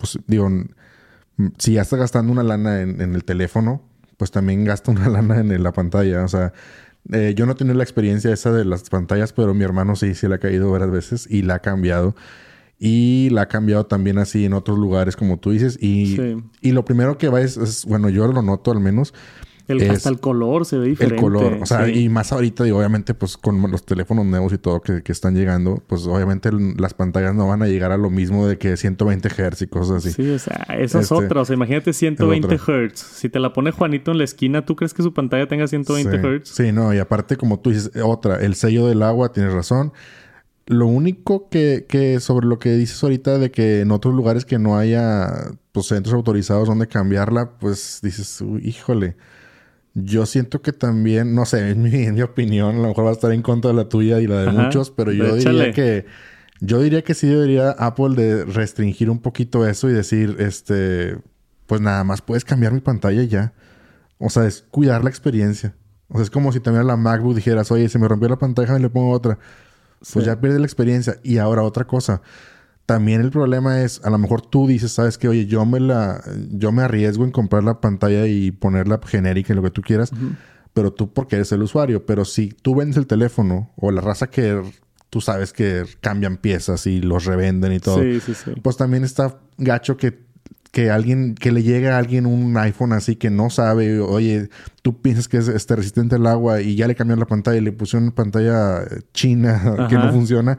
[0.00, 0.50] pues digo,
[1.58, 3.80] si ya está gastando una lana en, el teléfono,
[4.16, 6.24] pues también gasta una lana en la pantalla.
[6.24, 6.52] O sea,
[7.10, 10.14] eh, yo no he tenido la experiencia esa de las pantallas, pero mi hermano sí,
[10.14, 12.14] sí le ha caído varias veces y la ha cambiado.
[12.78, 15.78] Y la ha cambiado también así en otros lugares, como tú dices.
[15.80, 16.18] Y,
[16.60, 19.14] y lo primero que va es, bueno, yo lo noto al menos,
[19.68, 21.16] el, hasta el color se ve diferente.
[21.16, 24.58] El color, o sea, y más ahorita, y obviamente, pues con los teléfonos nuevos y
[24.58, 28.46] todo que, están llegando, pues obviamente las pantallas no van a llegar a lo mismo
[28.46, 30.12] de que 120 Hz y cosas así.
[30.12, 31.42] Sí, o sea, esa es este, otra.
[31.42, 32.98] O sea, imagínate 120 Hz.
[32.98, 36.40] Si te la pone Juanito en la esquina, ¿tú crees que su pantalla tenga 120
[36.40, 36.48] Hz?
[36.48, 39.92] Sí, no, y aparte, como tú dices, otra, el sello del agua, tienes razón.
[40.66, 44.58] Lo único que, que sobre lo que dices ahorita de que en otros lugares que
[44.58, 45.28] no haya
[45.72, 49.16] pues centros autorizados donde cambiarla, pues dices, híjole.
[49.94, 51.82] Yo siento que también, no sé, en
[52.14, 54.42] mi, opinión, a lo mejor va a estar en contra de la tuya y la
[54.42, 56.06] de muchos, pero yo diría que
[56.64, 61.18] yo diría que sí debería Apple de restringir un poquito eso y decir, este,
[61.66, 63.52] pues nada más puedes cambiar mi pantalla ya.
[64.18, 65.74] O sea, es cuidar la experiencia.
[66.06, 68.78] O sea, es como si también la MacBook dijeras, oye, se me rompió la pantalla
[68.78, 69.40] y le pongo otra.
[70.12, 71.18] Pues ya pierde la experiencia.
[71.24, 72.22] Y ahora otra cosa.
[72.86, 76.22] También el problema es, a lo mejor tú dices, sabes que, oye, yo me la,
[76.50, 80.12] yo me arriesgo en comprar la pantalla y ponerla genérica y lo que tú quieras,
[80.74, 82.04] pero tú porque eres el usuario.
[82.06, 84.60] Pero si tú vendes el teléfono o la raza que
[85.10, 88.00] tú sabes que cambian piezas y los revenden y todo,
[88.62, 90.32] pues también está gacho que
[90.72, 94.48] que alguien, que le llegue a alguien un iPhone así que no sabe, oye,
[94.80, 97.60] tú piensas que es este, resistente al agua y ya le cambiaron la pantalla y
[97.60, 100.58] le pusieron una pantalla china que no funciona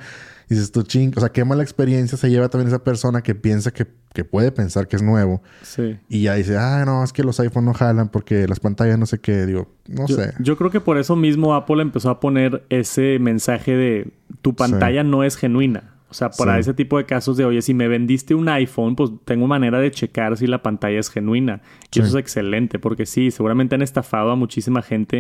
[0.54, 3.72] dices tú, ching, o sea, qué mala experiencia se lleva también esa persona que piensa
[3.72, 3.86] que,
[4.24, 5.42] puede pensar que es nuevo.
[5.64, 5.98] Sí.
[6.08, 9.06] Y ya dice, ah, no, es que los iPhones no jalan porque las pantallas no
[9.06, 9.46] sé qué.
[9.46, 10.34] Digo, no sé.
[10.40, 14.12] Yo creo que por eso mismo Apple empezó a poner ese mensaje de
[14.42, 15.94] tu pantalla no es genuina.
[16.14, 19.10] O sea, para ese tipo de casos de, oye, si me vendiste un iPhone, pues
[19.26, 21.64] tengo manera de checar si la pantalla es genuina.
[21.92, 25.18] Y eso es excelente, porque sí, seguramente han estafado a muchísima gente.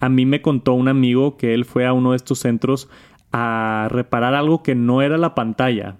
[0.00, 2.88] A mí me contó un amigo que él fue a uno de estos centros
[3.32, 5.96] a reparar algo que no era la pantalla.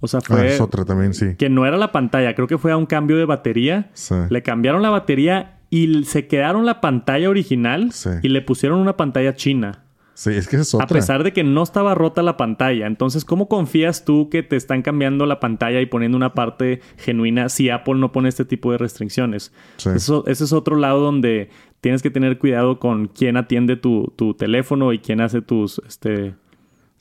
[0.00, 0.40] O sea, fue.
[0.40, 1.34] Ah, es otra también, sí.
[1.36, 2.34] Que no era la pantalla.
[2.34, 3.90] Creo que fue a un cambio de batería.
[4.28, 7.90] Le cambiaron la batería y se quedaron la pantalla original
[8.22, 9.84] y le pusieron una pantalla china.
[10.20, 10.84] Sí, es que es otra.
[10.84, 12.86] A pesar de que no estaba rota la pantalla.
[12.86, 17.48] Entonces, ¿cómo confías tú que te están cambiando la pantalla y poniendo una parte genuina
[17.48, 19.50] si Apple no pone este tipo de restricciones?
[19.78, 21.48] Eso, ese es otro lado donde
[21.80, 26.34] tienes que tener cuidado con quién atiende tu, teléfono y quién hace tus, este,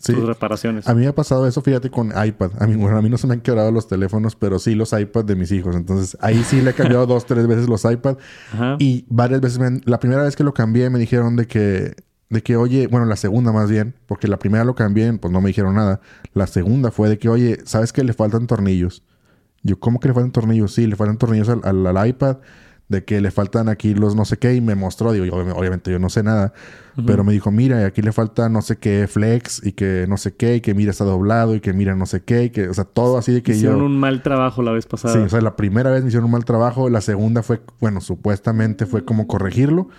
[0.08, 0.88] reparaciones.
[0.88, 2.52] A mí me ha pasado eso, fíjate, con iPad.
[2.58, 4.94] A mí, bueno, a mí no se me han quebrado los teléfonos, pero sí los
[4.94, 5.76] iPads de mis hijos.
[5.76, 8.18] Entonces, ahí sí le he cambiado dos, tres veces los iPads.
[8.80, 11.96] Y varias veces, me la primera vez que lo cambié me dijeron de que,
[12.30, 15.42] de que, oye, bueno, la segunda más bien, porque la primera lo cambié, pues no
[15.42, 16.00] me dijeron nada.
[16.34, 19.04] La segunda fue de que, oye, ¿sabes que le faltan tornillos?
[19.64, 20.74] Yo, ¿cómo que le faltan tornillos?
[20.74, 22.38] Sí, le faltan tornillos al iPad
[22.90, 26.00] de que le faltan aquí los no sé qué y me mostró, digo, obviamente yo
[26.00, 26.54] no sé nada,
[27.06, 30.36] pero me dijo, mira, aquí le falta no sé qué flex y que no sé
[30.36, 32.74] qué y que mira está doblado y que mira no sé qué y que, o
[32.74, 35.14] sea, todo así de que hicieron un mal trabajo la vez pasada.
[35.14, 38.02] Sí, o sea, la primera vez me hicieron un mal trabajo, la segunda fue, bueno,
[38.02, 39.90] supuestamente fue como corregirlo,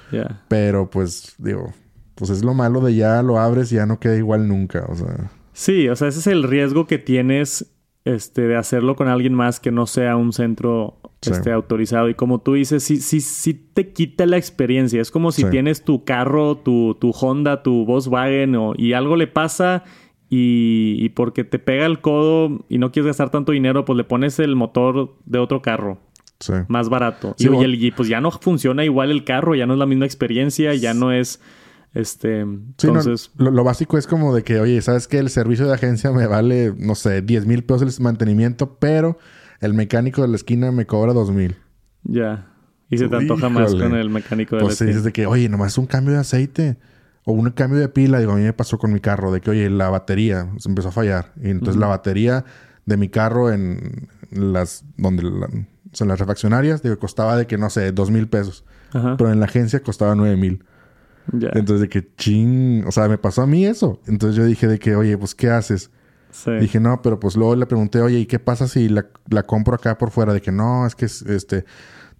[0.49, 1.73] pero pues digo,
[2.20, 4.94] pues es lo malo de ya lo abres y ya no queda igual nunca, o
[4.94, 5.30] sea.
[5.54, 7.72] Sí, o sea, ese es el riesgo que tienes
[8.04, 12.11] este, de hacerlo con alguien más que no sea un centro este, autorizado.
[12.11, 15.00] Y como tú dices, sí, sí, sí te quita la experiencia.
[15.00, 19.85] Es como si tienes tu carro, tu, tu Honda, tu Volkswagen y algo le pasa
[20.28, 24.38] y, porque te pega el codo y no quieres gastar tanto dinero, pues le pones
[24.40, 25.98] el motor de otro carro.
[26.68, 27.35] Más barato.
[27.38, 30.92] y, pues ya no funciona igual el carro, ya no es la misma experiencia, ya
[30.92, 31.40] no es...
[31.92, 33.33] Este, entonces...
[33.37, 36.72] lo, básico es como de que, oye, ¿sabes que El servicio de agencia me vale,
[36.79, 39.18] no sé, 10 mil pesos el mantenimiento, pero
[39.61, 41.57] el mecánico de la esquina me cobra dos mil.
[42.05, 42.46] Ya.
[42.88, 44.87] Y se te antoja más con el mecánico de pues la esquina.
[44.87, 46.76] Pues dices de que, oye, nomás un cambio de aceite.
[47.24, 48.18] O un cambio de pila.
[48.18, 49.31] Digo, a mí me pasó con mi carro.
[49.31, 51.33] De que, oye, la batería se empezó a fallar.
[51.40, 52.44] Y entonces la batería
[52.87, 54.85] de mi carro en las...
[54.96, 55.22] Donde...
[55.22, 58.65] en las refaccionarias, digo, costaba de que, no sé, dos mil pesos.
[58.92, 60.65] Pero en la agencia costaba nueve mil.
[61.33, 62.85] Entonces de que ching...
[62.87, 64.00] O sea, me pasó a mí eso.
[64.06, 65.90] Entonces yo dije de que, oye, pues, ¿qué haces?
[66.60, 69.04] Dije, no, pero pues luego le pregunté, oye, ¿y qué pasa si la,
[69.46, 70.33] compro acá por fuera?
[70.33, 71.64] De que no, es que este,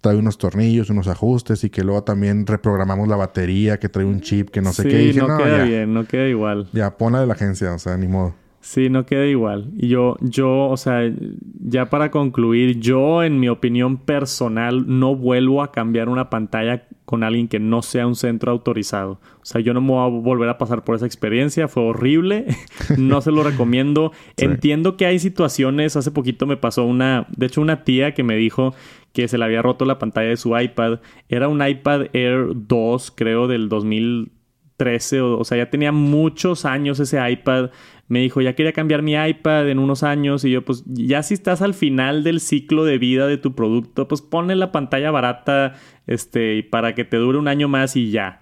[0.01, 4.21] trae unos tornillos, unos ajustes y que luego también reprogramamos la batería que trae un
[4.21, 5.03] chip que no sé qué.
[5.03, 6.67] Y no, queda bien, no queda igual.
[6.73, 8.35] Ya, ponla de la agencia, o sea, ni modo.
[8.61, 9.71] Sí, no queda igual.
[9.75, 11.11] Y yo, yo, o sea,
[11.59, 17.23] ya para concluir, yo en mi opinión personal no vuelvo a cambiar una pantalla con
[17.23, 19.13] alguien que no sea un centro autorizado.
[19.41, 22.45] O sea, yo no me voy a volver a pasar por esa experiencia, fue horrible,
[22.99, 24.11] no se lo recomiendo.
[24.37, 28.35] Entiendo que hay situaciones, hace poquito me pasó una, de hecho una tía que me
[28.35, 28.75] dijo
[29.11, 30.99] que se le había roto la pantalla de su iPad,
[31.29, 36.99] era un iPad Air 2, creo, del 2013, o, o sea, ya tenía muchos años
[36.99, 37.71] ese iPad
[38.11, 41.33] me dijo, ya quería cambiar mi iPad en unos años y yo pues ya si
[41.33, 45.75] estás al final del ciclo de vida de tu producto, pues ponle la pantalla barata
[46.07, 48.41] este para que te dure un año más y ya.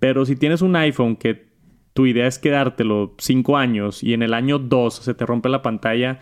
[0.00, 1.44] Pero si tienes un iPhone que
[1.92, 5.60] tu idea es quedártelo cinco años y en el año dos se te rompe la
[5.60, 6.18] pantalla,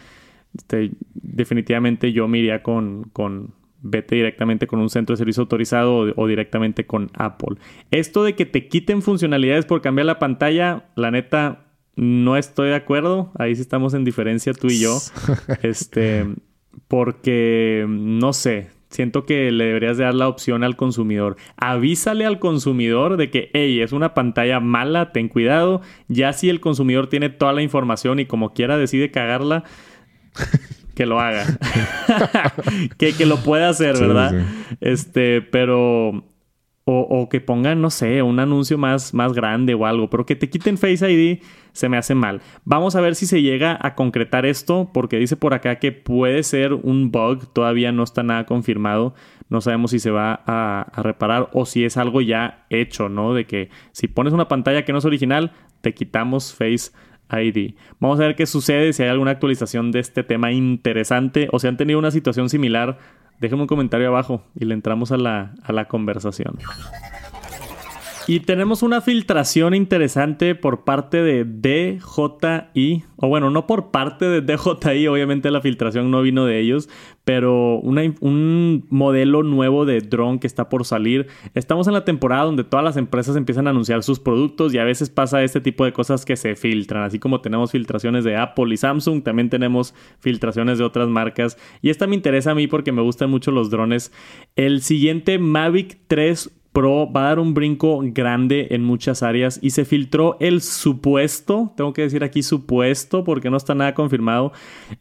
[0.59, 5.95] este, definitivamente yo me iría con, con vete directamente con un centro de servicio autorizado
[5.95, 7.57] o, o, directamente con Apple.
[7.93, 12.77] Esto de que te quiten funcionalidades por cambiar la pantalla, la neta, no estoy de
[12.77, 13.33] acuerdo.
[13.39, 14.99] Ahí sí estamos en diferencia tú y yo.
[15.63, 16.27] este,
[16.89, 21.37] porque, no sé, siento que le deberías dar la opción al consumidor.
[21.57, 25.81] Avísale al consumidor de que, hey, es una pantalla mala, ten cuidado.
[26.09, 29.65] Ya si el consumidor tiene toda la información y como quiera decide cagarla,
[30.95, 31.45] que lo haga.
[32.99, 34.45] que, que, lo pueda hacer, ¿verdad?
[34.81, 36.25] Este, pero
[36.93, 40.51] o, que pongan, no sé, un anuncio más, más grande o algo, pero que te
[40.51, 41.41] quiten Face ID
[41.73, 42.41] se me hace mal.
[42.65, 46.43] Vamos a ver si se llega a concretar esto, porque dice por acá que puede
[46.43, 49.15] ser un bug, todavía no está nada confirmado,
[49.49, 53.35] no sabemos si se va a, reparar o si es algo ya hecho, ¿no?
[53.35, 56.93] De que si pones una pantalla que no es original, te quitamos Face
[57.31, 57.75] ID.
[57.99, 61.69] Vamos a ver qué sucede, si hay alguna actualización de este tema interesante o si
[61.69, 62.99] han tenido una situación similar
[63.41, 66.59] déjenme un comentario abajo y le entramos a la, a la conversación.
[68.31, 74.41] Y tenemos una filtración interesante por parte de DJI, o bueno, no por parte de
[74.41, 76.89] DJI, obviamente la filtración no vino de ellos,
[77.25, 81.27] pero un modelo nuevo de drone que está por salir.
[81.55, 84.85] Estamos en la temporada donde todas las empresas empiezan a anunciar sus productos y a
[84.85, 88.73] veces pasa este tipo de cosas que se filtran, así como tenemos filtraciones de Apple
[88.73, 91.59] y Samsung, también tenemos filtraciones de otras marcas.
[91.83, 94.13] Y esta me interesa a mí porque me gustan mucho los drones.
[94.55, 99.69] El siguiente Mavic 3 Pro va a dar un brinco grande en muchas áreas y
[99.69, 104.53] se filtró el supuesto, tengo que decir aquí supuesto porque no está nada confirmado,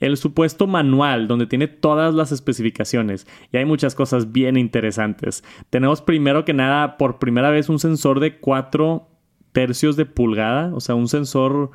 [0.01, 5.41] el supuesto manual donde tiene todas las especificaciones y hay muchas cosas bien interesantes.
[5.69, 9.07] Tenemos primero que nada por primera vez un sensor de 4
[9.53, 11.71] tercios de pulgada, o sea, un sensor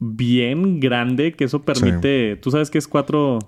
[0.00, 3.38] bien grande que eso permite, ¿tú sabes qué es 4?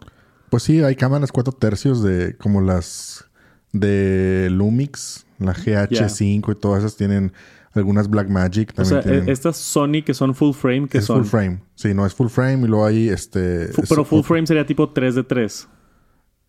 [0.50, 3.28] Pues sí, hay cámaras 4 tercios de como las
[3.72, 7.32] de Lumix la GH5 y todas esas tienen
[7.74, 8.98] algunas Blackmagic también.
[8.98, 11.18] O sea, e-, estas Sony que son full frame, que es son.
[11.18, 11.60] full frame.
[11.74, 13.68] Sí, no es full frame y luego hay este.
[13.88, 15.68] pero full frame sería tipo 3 de 3.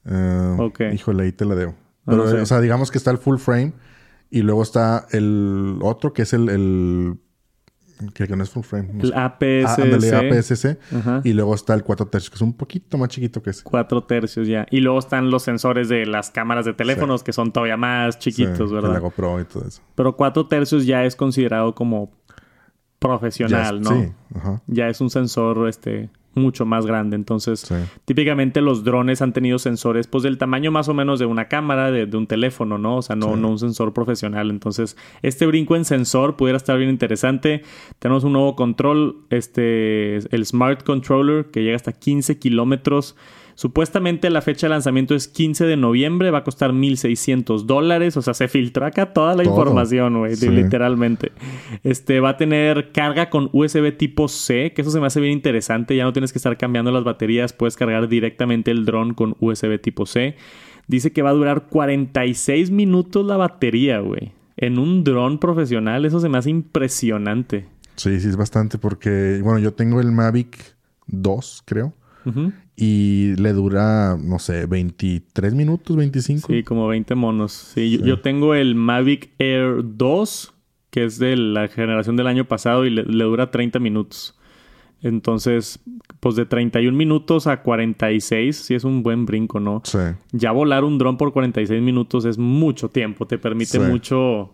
[0.05, 0.81] Uh, eh, ok.
[0.93, 1.75] Híjole, ahí te la deo.
[2.05, 3.73] Ah, pero, o sea, digamos que está el full frame
[4.29, 7.19] y luego está el otro que es el, el
[8.13, 8.89] que, no es full frame.
[9.01, 10.15] el APS-C.
[10.15, 10.77] Ah, APS-C.
[11.23, 13.63] Y luego está el 4 tercios, que es un poquito más chiquito que ese.
[13.63, 14.65] 4 tercios ya.
[14.71, 18.71] Y luego están los sensores de las cámaras de teléfonos, que son todavía más chiquitos,
[18.71, 18.95] ¿verdad?
[18.95, 19.81] El GoPro y todo eso.
[19.95, 22.11] Pero 4 tercios ya es considerado como
[22.99, 23.91] profesional, ¿no?
[23.91, 24.11] Sí.
[24.35, 24.61] Ajá.
[24.67, 27.15] Ya es un sensor, este mucho más grande.
[27.15, 27.67] Entonces,
[28.05, 31.91] típicamente los drones han tenido sensores, pues del tamaño más o menos de una cámara,
[31.91, 32.97] de, un teléfono, ¿no?
[32.97, 34.49] O sea, no, no un sensor profesional.
[34.49, 37.63] Entonces, este brinco en sensor pudiera estar bien interesante.
[37.99, 43.15] Tenemos un nuevo control, este, el Smart Controller, que llega hasta 15 kilómetros.
[43.57, 48.21] Supuestamente la fecha de lanzamiento es 15 de noviembre, va a costar 1.600 dólares, o
[48.21, 51.31] sea, se filtró acá toda la información, güey, literalmente.
[51.83, 55.33] Este, va a tener carga con USB tipo C, que eso se me hace bien
[55.33, 59.35] interesante, ya no tienes que estar cambiando las baterías, puedes cargar directamente el dron con
[59.39, 60.35] USB tipo C.
[60.85, 64.33] Dice que va a durar 46 minutos la batería, güey.
[64.55, 67.65] En un dron profesional, eso se me hace impresionante.
[67.95, 70.75] Sí, sí, es bastante porque, bueno, yo tengo el Mavic
[71.07, 71.95] 2, creo.
[72.79, 76.47] Y le dura, no sé, 23 minutos, 25.
[76.47, 77.51] Sí, como 20 monos.
[77.51, 80.53] Sí, Yo, tengo el Mavic Air 2,
[80.91, 84.37] que es de la generación del año pasado y le, dura 30 minutos.
[85.01, 85.79] Entonces,
[86.19, 89.81] pues de 31 minutos a 46, sí es un buen brinco, ¿no?
[89.83, 89.97] Sí.
[90.31, 94.51] Ya volar un dron por 46 minutos es mucho tiempo, te permite mucho,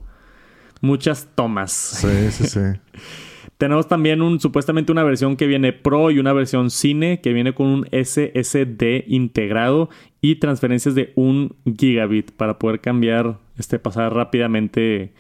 [0.80, 1.74] muchas tomas.
[1.74, 2.60] Sí, sí, sí.
[3.58, 7.54] Tenemos también un, supuestamente una versión que viene Pro y una versión Cine que viene
[7.54, 9.90] con un SSD integrado
[10.22, 15.14] y transferencias de un gigabit para poder cambiar, este, pasar rápidamente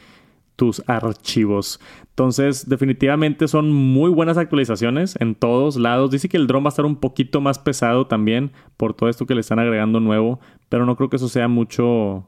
[0.55, 1.79] tus archivos.
[2.09, 6.11] Entonces, definitivamente son muy buenas actualizaciones en todos lados.
[6.11, 9.25] Dice que el drone va a estar un poquito más pesado también por todo esto
[9.25, 12.27] que le están agregando nuevo, pero no creo que eso sea mucho,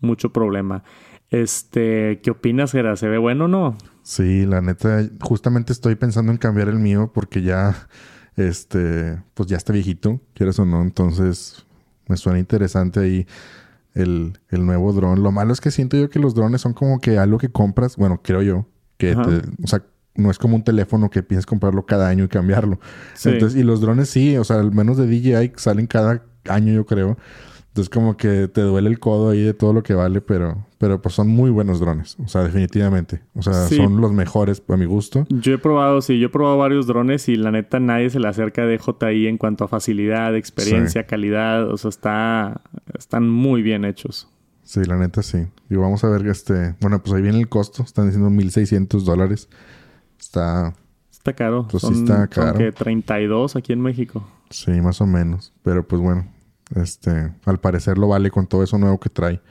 [0.00, 0.82] mucho problema.
[1.30, 2.96] Este, ¿qué opinas, Gera?
[2.96, 3.76] ¿Se ve bueno o no?
[4.10, 7.86] Sí, la neta, justamente estoy pensando en cambiar el mío porque ya,
[8.34, 11.64] este, pues ya está viejito, quieres o no, entonces
[12.08, 13.28] me suena interesante ahí
[13.94, 15.22] el, el nuevo dron.
[15.22, 17.96] Lo malo es que siento yo que los drones son como que algo que compras,
[17.96, 19.84] bueno, creo yo, que o sea,
[20.16, 22.80] no es como un teléfono que piensas comprarlo cada año y cambiarlo.
[23.24, 26.84] Entonces, y los drones sí, o sea, al menos de DJI salen cada año, yo
[26.84, 27.16] creo.
[27.68, 31.02] Entonces como que te duele el codo ahí de todo lo que vale, pero, pero
[31.02, 32.16] pues son muy buenos drones.
[32.24, 33.20] O sea, definitivamente.
[33.34, 35.26] O sea, son los mejores a mi gusto.
[35.28, 38.26] Yo he probado, sí, yo he probado varios drones y la neta nadie se le
[38.26, 41.70] acerca de DJI en cuanto a facilidad, experiencia, calidad.
[41.70, 42.62] O sea, está,
[42.98, 44.30] están muy bien hechos.
[44.62, 45.48] Sí, la neta sí.
[45.68, 46.74] Y vamos a ver este...
[46.80, 47.82] Bueno, pues ahí viene el costo.
[47.82, 49.50] Están diciendo 1.600 dólares.
[50.18, 50.72] Está...
[51.12, 51.68] Está caro.
[51.70, 52.56] Pues sí está caro.
[52.56, 54.26] que 32 aquí en México.
[54.48, 55.52] Sí, más o menos.
[55.62, 56.26] Pero pues bueno,
[56.74, 59.42] este, al parecer lo vale con todo eso nuevo que trae.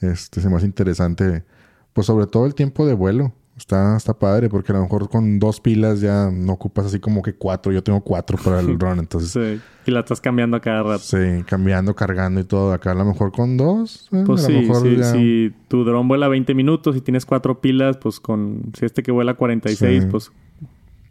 [0.00, 1.44] Este, se me hace interesante,
[1.92, 3.32] pues sobre todo el tiempo de vuelo.
[3.56, 7.22] Está, está padre porque a lo mejor con dos pilas ya no ocupas así como
[7.22, 7.72] que cuatro.
[7.72, 9.30] Yo tengo cuatro para el run, entonces...
[9.30, 9.62] Sí.
[9.86, 10.98] Y la estás cambiando a cada rato.
[10.98, 12.74] Sí, cambiando, cargando y todo.
[12.74, 14.10] Acá a lo mejor con dos.
[14.12, 14.68] Eh, pues sí,
[15.10, 18.60] si tu dron vuela 20 minutos y tienes cuatro pilas, pues con...
[18.78, 20.32] Si este que vuela 46, pues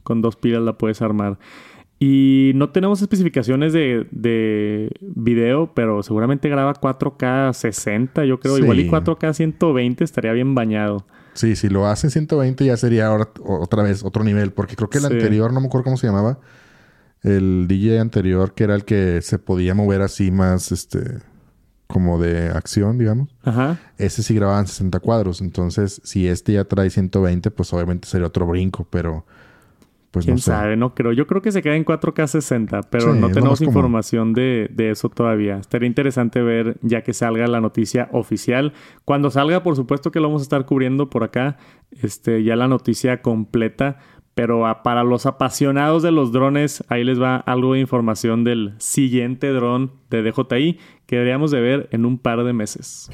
[0.03, 1.39] con dos pilas la puedes armar.
[2.07, 8.59] Y no tenemos especificaciones de, de video, pero seguramente graba 4K 60, yo creo.
[8.59, 11.07] Igual y 4K 120 estaría bien bañado.
[11.33, 14.99] Sí, si lo hacen 120 ya sería ahora otra vez otro nivel, porque creo que
[14.99, 16.37] el anterior, no me acuerdo cómo se llamaba,
[17.23, 20.99] el DJ anterior, que era el que se podía mover así más, este,
[21.87, 23.35] como de acción, digamos.
[23.43, 23.79] Ajá.
[23.97, 28.27] Ese sí grababa en 60 cuadros, entonces si este ya trae 120, pues obviamente sería
[28.27, 29.25] otro brinco, pero
[30.15, 30.77] pues ¿Quién sabe?
[30.77, 31.11] No creo.
[31.11, 35.57] Yo creo que se queda en 4K 60, pero no tenemos información de, eso todavía.
[35.57, 38.71] Estaría interesante ver ya que salga la noticia oficial.
[39.03, 41.57] Cuando salga, por supuesto que lo vamos a estar cubriendo por acá,
[42.01, 43.97] este, ya la noticia completa.
[44.35, 49.49] Pero para los apasionados de los drones, ahí les va algo de información del siguiente
[49.49, 53.09] dron de DJI que deberíamos de ver en un par de meses.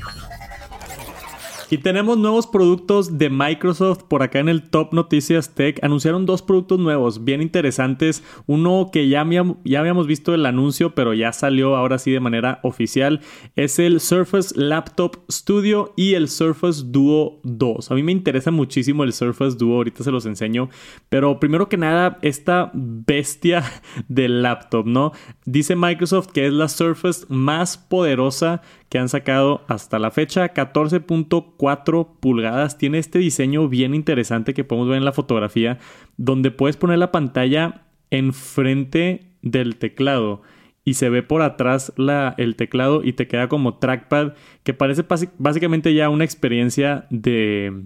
[1.71, 5.81] Y tenemos nuevos productos de Microsoft por acá en el Top Noticias Tech.
[5.81, 8.25] Anunciaron dos productos nuevos bien interesantes.
[8.45, 9.25] Uno que ya,
[9.63, 13.21] ya habíamos visto el anuncio, pero ya salió ahora sí de manera oficial.
[13.55, 17.89] Es el Surface Laptop Studio y el Surface Duo 2.
[17.89, 20.67] A mí me interesa muchísimo el Surface Duo, ahorita se los enseño.
[21.07, 23.63] Pero primero que nada, esta bestia
[24.09, 25.13] del laptop, ¿no?
[25.45, 28.61] Dice Microsoft que es la Surface más poderosa
[28.91, 32.77] que han sacado hasta la fecha, 14.4 pulgadas.
[32.77, 35.79] Tiene este diseño bien interesante que podemos ver en la fotografía,
[36.17, 40.41] donde puedes poner la pantalla enfrente del teclado
[40.83, 41.93] y se ve por atrás
[42.35, 44.33] el teclado y te queda como trackpad,
[44.63, 45.05] que parece
[45.37, 47.85] básicamente ya una experiencia de,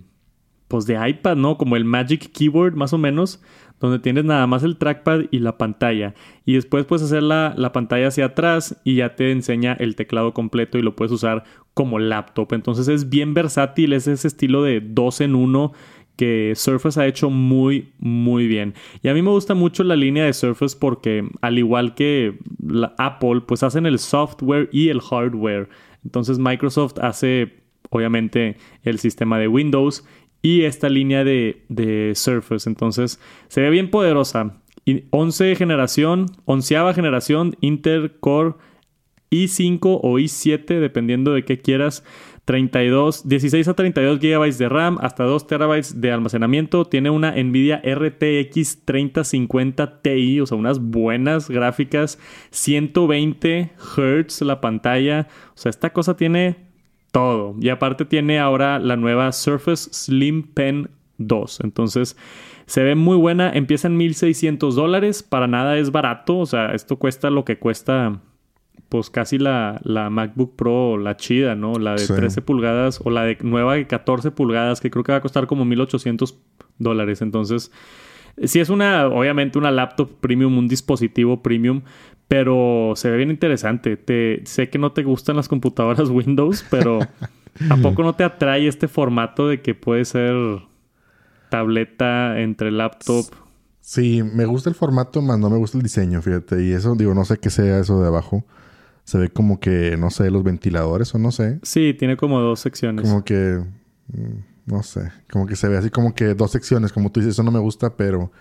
[0.68, 1.60] pues de iPad, ¿no?
[1.60, 3.44] Como el Magic Keyboard más o menos,
[3.80, 6.14] donde tienes nada más el trackpad y la pantalla.
[6.46, 10.34] Y después puedes hacer la, la, pantalla hacia atrás y ya te enseña el teclado
[10.34, 12.54] completo y lo puedes usar como laptop.
[12.54, 15.74] Entonces es bien versátil, es ese estilo de dos en uno
[16.16, 18.74] que Surface ha hecho muy, muy bien.
[19.04, 22.38] Y a mí me gusta mucho la línea de Surface porque al igual que
[22.98, 25.70] Apple, pues hacen el software y el hardware.
[26.04, 30.06] Entonces Microsoft hace obviamente el sistema de Windows
[30.46, 32.70] y esta línea de, Surface.
[32.70, 34.62] Entonces se ve bien poderosa.
[35.10, 38.54] 11 generación, onceava generación Intel Core
[39.32, 42.04] i5 o i7, dependiendo de qué quieras.
[42.46, 46.86] 32, 16 a 32 GB de RAM, hasta 2 TB de almacenamiento.
[46.86, 52.20] Tiene una Nvidia RTX 3050 Ti, o sea, unas buenas gráficas.
[52.52, 55.28] 120 Hz la pantalla.
[55.56, 56.65] O sea, esta cosa tiene
[57.16, 57.56] todo.
[57.62, 61.62] Y aparte tiene ahora la nueva Surface Slim Pen 2.
[61.64, 62.18] Entonces
[62.66, 63.50] se ve muy buena.
[63.54, 65.24] Empieza en 1600 dólares.
[65.24, 66.40] Para nada es barato.
[66.40, 68.20] O sea, esto cuesta lo que cuesta
[68.90, 71.76] pues casi la, la MacBook Pro, la chida, ¿no?
[71.76, 75.20] La de 13 pulgadas o la de nueva de 14 pulgadas que creo que va
[75.20, 76.38] a costar como 1800
[76.80, 77.22] dólares.
[77.22, 77.72] Entonces,
[78.44, 81.84] si es una, obviamente una laptop premium, un dispositivo premium,
[82.28, 83.98] pero se ve bien interesante.
[83.98, 87.00] Te, sé que no te gustan las computadoras Windows, pero
[87.70, 90.36] ¿a poco no te atrae este formato de que puede ser
[91.50, 93.26] tableta, entre laptop.
[93.80, 96.64] Sí, me gusta el formato, más no me gusta el diseño, fíjate.
[96.64, 98.44] Y eso, digo, no sé qué sea eso de abajo.
[99.04, 101.60] Se ve como que, no sé, los ventiladores o no sé.
[101.62, 103.08] Sí, tiene como dos secciones.
[103.08, 103.62] Como que,
[104.08, 107.36] mm, no sé, como que se ve así como que dos secciones, como tú dices,
[107.36, 108.32] eso no me gusta, pero,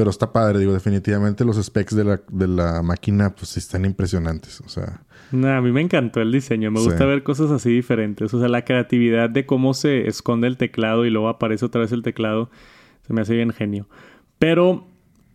[0.00, 0.58] pero está padre.
[0.58, 4.62] Digo, definitivamente los specs de la, de la máquina, pues están impresionantes.
[4.62, 6.70] O sea, a mí me encantó el diseño.
[6.70, 8.32] Me gusta ver cosas así diferentes.
[8.32, 11.92] O sea, la creatividad de cómo se esconde el teclado y luego aparece otra vez
[11.92, 12.50] el teclado.
[13.06, 13.90] Se me hace bien genio.
[14.38, 14.86] Pero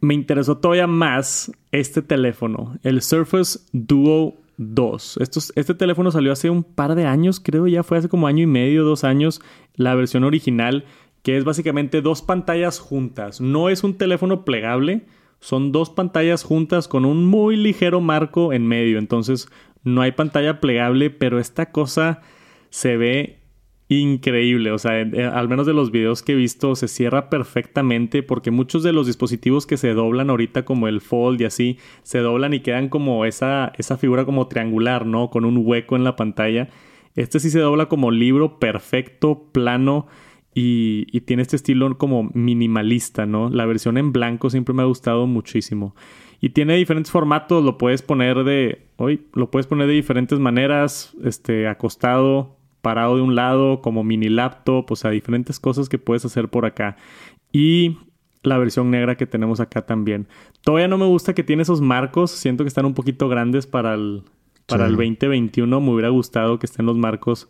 [0.02, 5.20] me interesó todavía más este teléfono, el Surface Duo 2.
[5.56, 8.48] este teléfono salió hace un par de años, creo ya fue hace como año y
[8.48, 9.42] medio, dos años,
[9.76, 10.86] la versión original,
[11.26, 13.42] que es básicamente dos pantallas juntas.
[13.42, 15.08] No es un teléfono plegable,
[15.40, 19.00] son dos pantallas juntas con un muy ligero marco en medio.
[19.00, 19.50] Entonces
[19.84, 22.22] no hay pantalla plegable, pero esta cosa
[22.70, 23.40] se ve
[23.90, 24.70] increíble.
[24.70, 28.84] O sea, al menos de los videos que he visto, se cierra perfectamente porque muchos
[28.84, 32.60] de los dispositivos que se doblan ahorita, como el Fold y así, se doblan y
[32.60, 35.32] quedan como esa, esa figura como triangular, ¿no?
[35.32, 36.70] Con un hueco en la pantalla.
[37.16, 40.06] Este sí se dobla como libro perfecto, plano.
[40.56, 43.50] Y, y tiene este estilo como minimalista, ¿no?
[43.50, 45.96] La versión en blanco siempre me ha gustado muchísimo.
[46.42, 48.88] Y tiene diferentes formatos, lo puedes poner de.
[48.98, 51.14] Hoy lo puedes poner de diferentes maneras.
[51.24, 56.24] Este, acostado, parado de un lado, como mini laptop, o sea, diferentes cosas que puedes
[56.24, 56.98] hacer por acá.
[57.52, 57.98] Y
[58.44, 60.28] la versión negra que tenemos acá también.
[60.62, 63.96] Todavía no me gusta que tiene esos marcos, siento que están un poquito grandes para
[63.96, 64.24] el,
[64.68, 65.82] para el 2021.
[65.82, 67.50] Me hubiera gustado que estén los marcos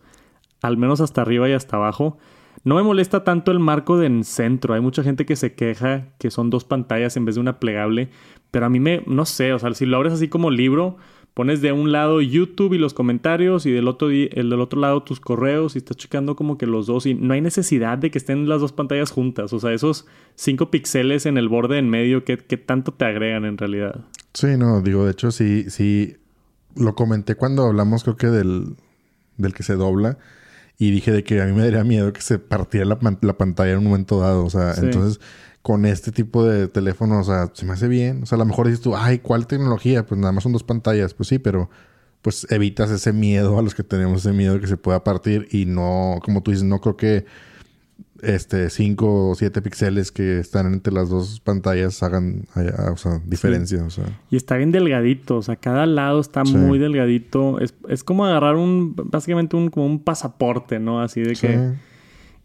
[0.61, 2.17] al menos hasta arriba y hasta abajo.
[2.65, 4.73] No me molesta tanto el marco de en centro.
[4.73, 8.09] Hay mucha gente que se queja que son dos pantallas en vez de una plegable.
[8.49, 10.97] Pero a mí me, no sé, o sea, si lo abres así como libro,
[11.35, 15.03] pones de un lado YouTube y los comentarios y del otro, el del otro lado
[15.03, 18.17] tus correos y estás checando como que los dos y no hay necesidad de que
[18.17, 19.53] estén las dos pantallas juntas.
[19.53, 23.45] O sea, esos cinco píxeles en el borde en medio, ¿qué, ¿qué, tanto te agregan
[23.45, 24.05] en realidad?
[24.33, 26.15] Sí, no, digo, de hecho sí, sí,
[26.75, 28.75] lo comenté cuando hablamos creo que del,
[29.37, 30.17] del que se dobla
[30.77, 33.71] y dije de que a mí me daría miedo que se partiera la, la pantalla
[33.71, 34.45] en un momento dado.
[34.45, 35.19] O sea, entonces
[35.61, 38.23] con este tipo de teléfono, o sea, se me hace bien.
[38.23, 40.05] O sea, a lo mejor dices tú, ay, ¿cuál tecnología?
[40.05, 41.13] Pues nada más son dos pantallas.
[41.13, 41.69] Pues sí, pero
[42.21, 45.47] pues evitas ese miedo a los que tenemos ese miedo de que se pueda partir
[45.51, 47.25] y no, como tú dices, no creo que
[48.21, 52.45] este 5 o 7 píxeles que están entre las dos pantallas hagan
[52.91, 53.83] o sea, diferencia.
[53.83, 54.05] O sea.
[54.31, 57.59] Y está bien delgadito, o sea, cada lado está muy delgadito.
[57.59, 61.01] Es, es, como agarrar un, básicamente un, como un pasaporte, ¿no?
[61.01, 61.73] Así de que...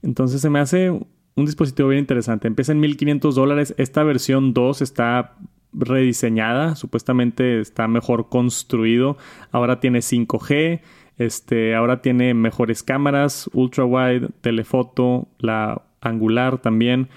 [0.03, 2.48] Entonces se me hace un dispositivo bien interesante.
[2.48, 3.74] Empieza en 1500 dólares.
[3.76, 5.36] Esta versión 2 está
[5.72, 9.16] rediseñada, supuestamente está mejor construido.
[9.53, 10.80] Ahora tiene 5G,
[11.20, 17.10] este, ahora tiene mejores cámaras, ultra wide, telefoto, la angular también.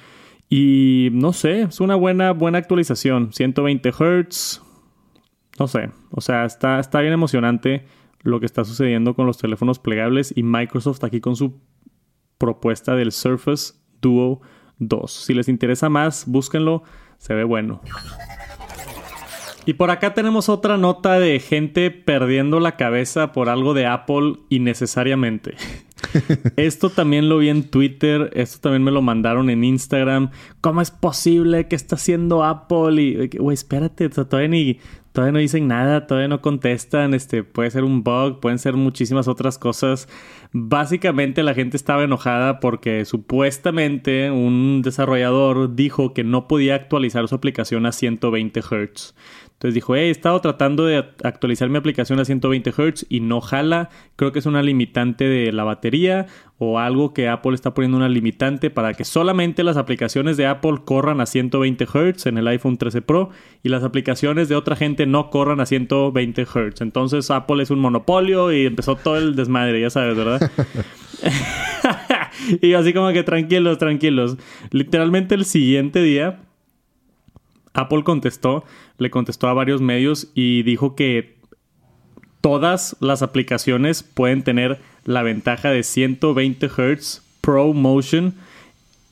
[0.50, 3.32] Y no sé, es una buena, buena actualización.
[3.32, 4.62] 120 Hz.
[5.58, 7.86] No sé, o sea, está, está bien emocionante
[8.24, 11.62] lo que está sucediendo con los teléfonos plegables y Microsoft aquí con su
[12.38, 14.42] propuesta del Surface Duo
[14.80, 15.14] 2.
[15.14, 16.84] Si les interesa más, búsquenlo,
[17.20, 17.80] se ve bueno.
[19.66, 24.36] Y por acá tenemos otra nota de gente perdiendo la cabeza por algo de Apple
[24.50, 25.56] innecesariamente.
[26.58, 30.32] esto también lo vi en Twitter, esto también me lo mandaron en Instagram.
[30.62, 33.02] ¿Cómo es posible que está haciendo Apple?
[33.02, 34.80] Y, güey, espérate, todavía ni,
[35.14, 39.28] todavía no dicen nada, todavía no contestan, este, puede ser un bug, pueden ser muchísimas
[39.28, 40.10] otras cosas.
[40.56, 47.34] Básicamente la gente estaba enojada porque supuestamente un desarrollador dijo que no podía actualizar su
[47.34, 49.16] aplicación a 120 Hz.
[49.64, 53.90] Entonces dijo, he estado tratando de actualizar mi aplicación a 120 Hz y no jala.
[54.18, 56.28] Creo que es una limitante de la batería
[56.58, 60.82] o algo que Apple está poniendo una limitante para que solamente las aplicaciones de Apple
[60.84, 63.30] corran a 120 Hz en el iPhone 13 Pro
[63.64, 66.82] y las aplicaciones de otra gente no corran a 120 Hz.
[66.82, 70.43] Entonces Apple es un monopolio y empezó todo el desmadre, ya sabes, ¿verdad?
[72.62, 74.38] y así como que tranquilos, tranquilos.
[74.72, 76.40] Literalmente el siguiente día
[77.74, 78.64] Apple contestó,
[78.98, 81.36] le contestó a varios medios y dijo que
[82.42, 88.36] todas las aplicaciones pueden tener la ventaja de 120 Hz Pro Motion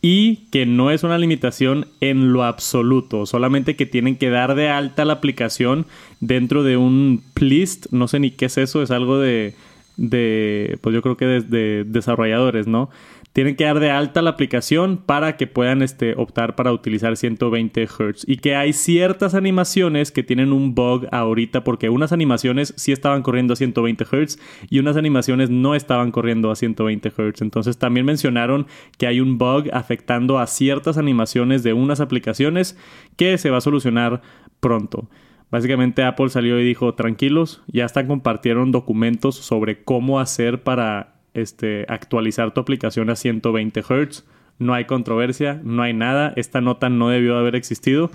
[0.01, 4.69] y que no es una limitación en lo absoluto, solamente que tienen que dar de
[4.69, 5.85] alta la aplicación
[6.19, 9.53] dentro de un plist, no sé ni qué es eso, es algo de,
[9.97, 12.89] de pues yo creo que de desarrolladores, ¿no?
[13.33, 17.87] tienen que dar de alta la aplicación para que puedan este, optar para utilizar 120
[17.87, 18.25] Hz.
[18.27, 23.21] Y que hay ciertas animaciones que tienen un bug ahorita porque unas animaciones sí estaban
[23.21, 24.37] corriendo a 120 Hz
[24.69, 27.41] y unas animaciones no estaban corriendo a 120 Hz.
[27.41, 28.67] Entonces también mencionaron
[28.97, 32.77] que hay un bug afectando a ciertas animaciones de unas aplicaciones
[33.15, 34.21] que se va a solucionar
[34.59, 35.07] pronto.
[35.51, 41.85] Básicamente Apple salió y dijo, tranquilos, ya están compartieron documentos sobre cómo hacer para este,
[41.89, 44.25] actualizar tu aplicación a 120 Hz.
[44.59, 46.33] No hay controversia, no hay nada.
[46.35, 48.11] Esta nota no debió haber existido.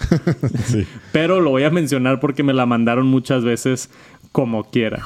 [1.12, 3.90] Pero lo voy a mencionar porque me la mandaron muchas veces
[4.32, 5.02] como quiera.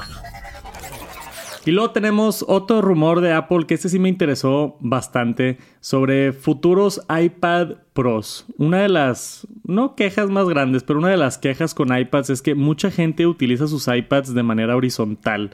[1.63, 7.01] Y luego tenemos otro rumor de Apple que este sí me interesó bastante sobre futuros
[7.07, 8.47] iPad Pros.
[8.57, 12.41] Una de las, no quejas más grandes, pero una de las quejas con iPads es
[12.41, 15.51] que mucha gente utiliza sus iPads de manera horizontal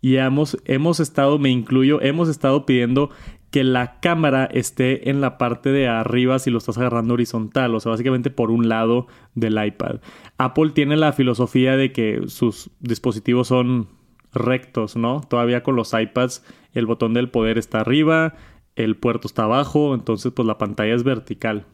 [0.00, 3.10] y hemos, hemos estado, me incluyo, hemos estado pidiendo
[3.52, 7.78] que la cámara esté en la parte de arriba si lo estás agarrando horizontal, o
[7.78, 10.00] sea, básicamente por un lado del iPad.
[10.36, 13.86] Apple tiene la filosofía de que sus dispositivos son
[14.34, 15.20] rectos, ¿no?
[15.28, 18.34] Todavía con los iPads el botón del poder está arriba,
[18.76, 21.66] el puerto está abajo, entonces pues la pantalla es vertical.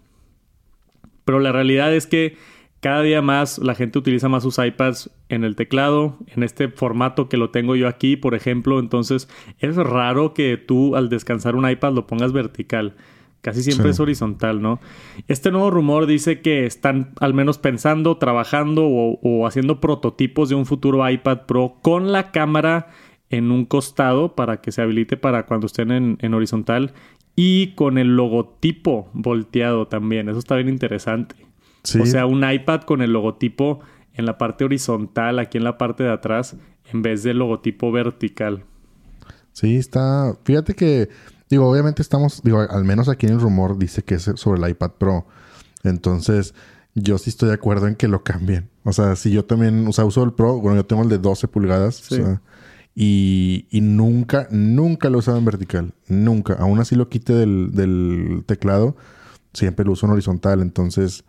[1.25, 2.37] Pero la realidad es que
[2.81, 7.29] cada día más la gente utiliza más sus iPads en el teclado, en este formato
[7.29, 8.79] que lo tengo yo aquí, por ejemplo.
[8.79, 12.95] Entonces es raro que tú al descansar un iPad lo pongas vertical.
[13.41, 14.81] Casi siempre es horizontal, ¿no?
[15.27, 20.67] Este nuevo rumor dice que están al menos pensando, trabajando o, haciendo prototipos de un
[20.67, 22.89] futuro iPad Pro con la cámara
[23.31, 26.93] en un costado para que se habilite para cuando estén en, en horizontal
[27.35, 30.29] y con el logotipo volteado también.
[30.29, 31.37] Eso está bien interesante.
[31.99, 33.81] O sea, un iPad con el logotipo
[34.15, 36.57] en la parte horizontal, aquí en la parte de atrás,
[36.93, 38.65] en vez del logotipo vertical.
[39.53, 40.37] Sí, está.
[40.45, 41.09] Fíjate que,
[41.51, 44.71] digo, obviamente estamos, digo, al menos aquí en el rumor dice que es sobre el
[44.71, 45.27] iPad Pro.
[45.83, 46.55] Entonces,
[46.95, 48.71] yo sí estoy de acuerdo en que lo cambien.
[48.85, 51.19] O sea, si yo también, o sea, uso el Pro, bueno, yo tengo el de
[51.19, 52.09] 12 pulgadas.
[52.95, 55.95] y, y, nunca, nunca lo he usado en vertical.
[56.07, 56.55] Nunca.
[56.55, 58.97] Aún así lo quite del, del teclado,
[59.53, 60.61] siempre lo uso en horizontal.
[60.63, 61.25] Entonces,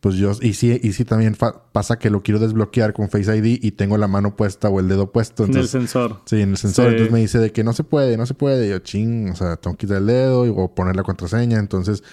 [0.00, 1.36] pues yo, y sí, y sí también
[1.72, 4.86] pasa que lo quiero desbloquear con Face ID y tengo la mano puesta o el
[4.86, 5.44] dedo puesto.
[5.44, 6.20] en el sensor.
[6.24, 6.90] Sí, en el sensor.
[6.90, 8.66] Entonces me dice de que no se puede, no se puede.
[8.66, 11.58] Y yo, ching, o sea, tengo que quitar el dedo y, o poner la contraseña.
[11.58, 12.04] Entonces,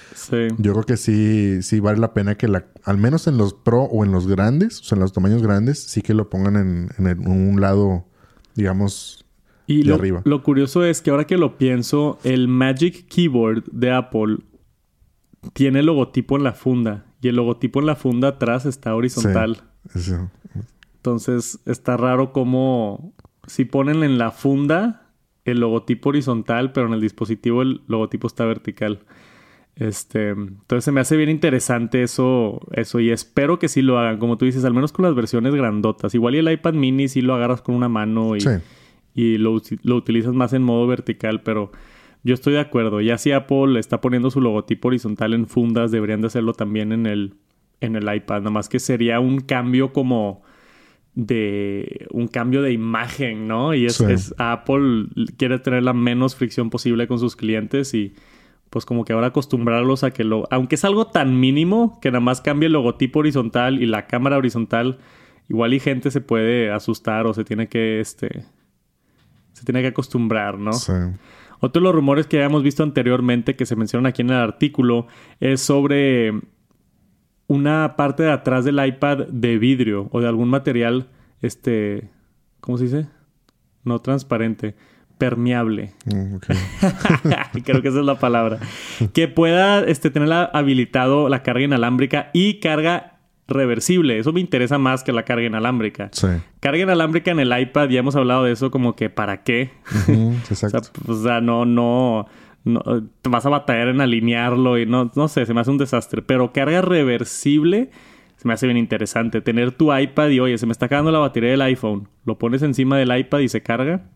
[0.58, 3.84] yo creo que sí, sí vale la pena que la, al menos en los Pro
[3.84, 6.90] o en los grandes, o sea, en los tamaños grandes, sí que lo pongan en,
[6.98, 8.06] en, un lado,
[8.56, 9.26] digamos,
[9.68, 10.22] y de lo, arriba.
[10.26, 14.38] Lo curioso es que ahora que lo pienso, el Magic Keyboard de Apple
[15.54, 19.64] tiene el logotipo en la funda y el logotipo en la funda atrás está horizontal.
[20.98, 23.16] Entonces está raro como
[23.48, 25.08] si ponen en la funda
[25.44, 29.00] el logotipo horizontal, pero en el dispositivo el logotipo está vertical.
[29.76, 34.20] Este, entonces se me hace bien interesante eso, eso y espero que sí lo hagan,
[34.20, 36.14] como tú dices, al menos con las versiones grandotas.
[36.14, 38.46] Igual y el iPad mini sí lo agarras con una mano y,
[39.16, 41.72] y lo, lo, utilizas más en modo vertical, pero
[42.26, 43.02] yo estoy de acuerdo.
[43.02, 47.06] Ya si Apple está poniendo su logotipo horizontal en fundas, deberían de hacerlo también en
[47.06, 47.36] el,
[47.82, 48.40] en el iPad.
[48.40, 50.42] Nada más que sería un cambio como
[51.14, 53.76] de un cambio de imagen, ¿no?
[53.76, 55.06] Y es, es, Apple
[55.38, 58.16] quiere tener la menos fricción posible con sus clientes y
[58.72, 62.22] pues como que ahora acostumbrarlos a que lo, aunque es algo tan mínimo que nada
[62.22, 64.98] más cambie el logotipo horizontal y la cámara horizontal,
[65.48, 68.46] igual y gente se puede asustar o se tiene que este
[69.54, 70.74] se tiene que acostumbrar, ¿no?
[70.74, 70.92] Sí.
[71.66, 75.08] Otro de los rumores que habíamos visto anteriormente, que se mencionan aquí en el artículo,
[75.40, 76.32] es sobre
[77.48, 81.08] una parte de atrás del iPad de vidrio o de algún material,
[81.42, 82.12] este,
[82.60, 83.08] ¿cómo se dice?
[83.84, 84.76] No transparente,
[85.18, 85.94] permeable.
[86.06, 86.36] Mm,
[87.64, 88.60] Creo que esa es la palabra.
[89.14, 93.15] Que pueda este, tener habilitado la carga inalámbrica y carga
[93.48, 94.18] reversible.
[94.18, 96.10] Eso me interesa más que la carga inalámbrica.
[96.12, 96.28] Sí.
[96.60, 99.72] Carga inalámbrica en el iPad, ya hemos hablado de eso, como que ¿para qué?
[100.50, 101.02] exacto.
[101.08, 102.28] o, sea, no, no,
[102.64, 102.82] no,
[103.22, 106.22] te vas a batallar en alinearlo y no, no sé, se me hace un desastre.
[106.22, 107.90] Pero carga reversible
[108.38, 109.42] se me hace bien interesante.
[109.42, 112.10] Tener tu iPad y, oye, se me está acabando la batería del iPhone.
[112.26, 114.10] Lo pones encima del iPad y se carga.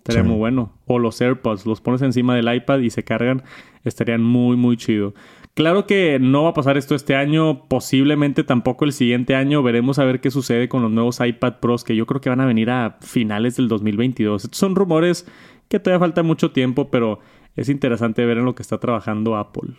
[0.00, 0.72] Estaría muy bueno.
[0.86, 3.42] O los AirPods, los pones encima del iPad y se cargan.
[3.84, 5.14] Estarían muy, muy chido.
[5.54, 9.62] Claro que no va a pasar esto este año, posiblemente tampoco el siguiente año.
[9.62, 12.40] Veremos a ver qué sucede con los nuevos iPad Pros que yo creo que van
[12.40, 14.44] a venir a finales del 2022.
[14.44, 15.26] Estos son rumores
[15.68, 17.20] que todavía falta mucho tiempo, pero
[17.56, 19.74] es interesante ver en lo que está trabajando Apple.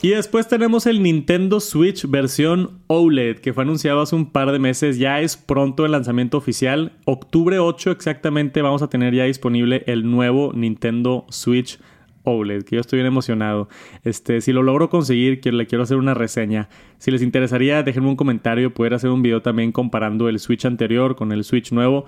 [0.00, 4.60] Y después tenemos el Nintendo Switch versión OLED, que fue anunciado hace un par de
[4.60, 4.96] meses.
[4.96, 6.92] Ya es pronto el lanzamiento oficial.
[7.04, 11.80] Octubre 8 exactamente vamos a tener ya disponible el nuevo Nintendo Switch
[12.22, 13.68] OLED, que yo estoy bien emocionado.
[14.04, 16.68] Este, si lo logro conseguir, le quiero hacer una reseña.
[16.98, 21.16] Si les interesaría, déjenme un comentario, poder hacer un video también comparando el Switch anterior
[21.16, 22.04] con el Switch nuevo.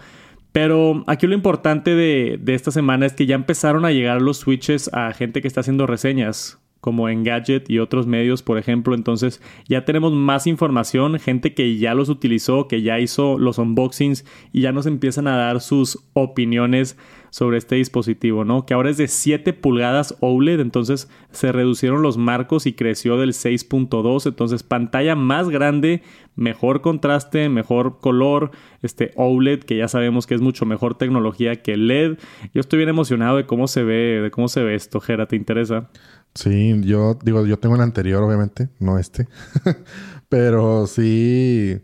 [0.53, 4.39] Pero aquí lo importante de, de esta semana es que ya empezaron a llegar los
[4.39, 8.95] Switches a gente que está haciendo reseñas como en Gadget y otros medios, por ejemplo.
[8.95, 14.25] Entonces ya tenemos más información, gente que ya los utilizó, que ya hizo los unboxings
[14.53, 16.97] y ya nos empiezan a dar sus opiniones
[17.31, 18.67] sobre este dispositivo, ¿no?
[18.67, 23.31] Que ahora es de 7 pulgadas OLED, entonces se reducieron los marcos y creció del
[23.31, 26.03] 6.2, entonces pantalla más grande,
[26.35, 28.51] mejor contraste, mejor color,
[28.83, 32.19] este OLED que ya sabemos que es mucho mejor tecnología que LED.
[32.53, 35.37] Yo estoy bien emocionado de cómo se ve, de cómo se ve esto, Jera, ¿te
[35.37, 35.89] interesa?
[36.35, 39.29] Sí, yo digo, yo tengo el anterior, obviamente, no este.
[40.29, 41.81] Pero sí,